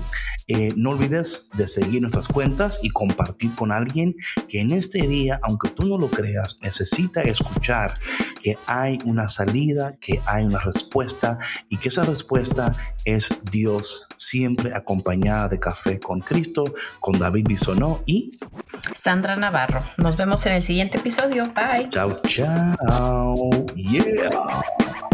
[0.48, 4.14] eh, no olvides de seguir nuestras cuentas y compartir con alguien
[4.48, 7.94] que en este día, aunque tú no lo creas, necesita escuchar
[8.42, 11.38] que hay una salida, que hay una respuesta
[11.68, 12.72] y que esa respuesta
[13.04, 16.64] es Dios siempre acompañada de café con Cristo,
[17.00, 18.32] con David Bisonó y
[18.94, 19.82] Sandra Navarro.
[19.96, 21.44] Nos vemos en el siguiente episodio.
[21.54, 21.88] Bye.
[21.90, 23.34] Chao, chao.
[23.74, 25.13] Yeah.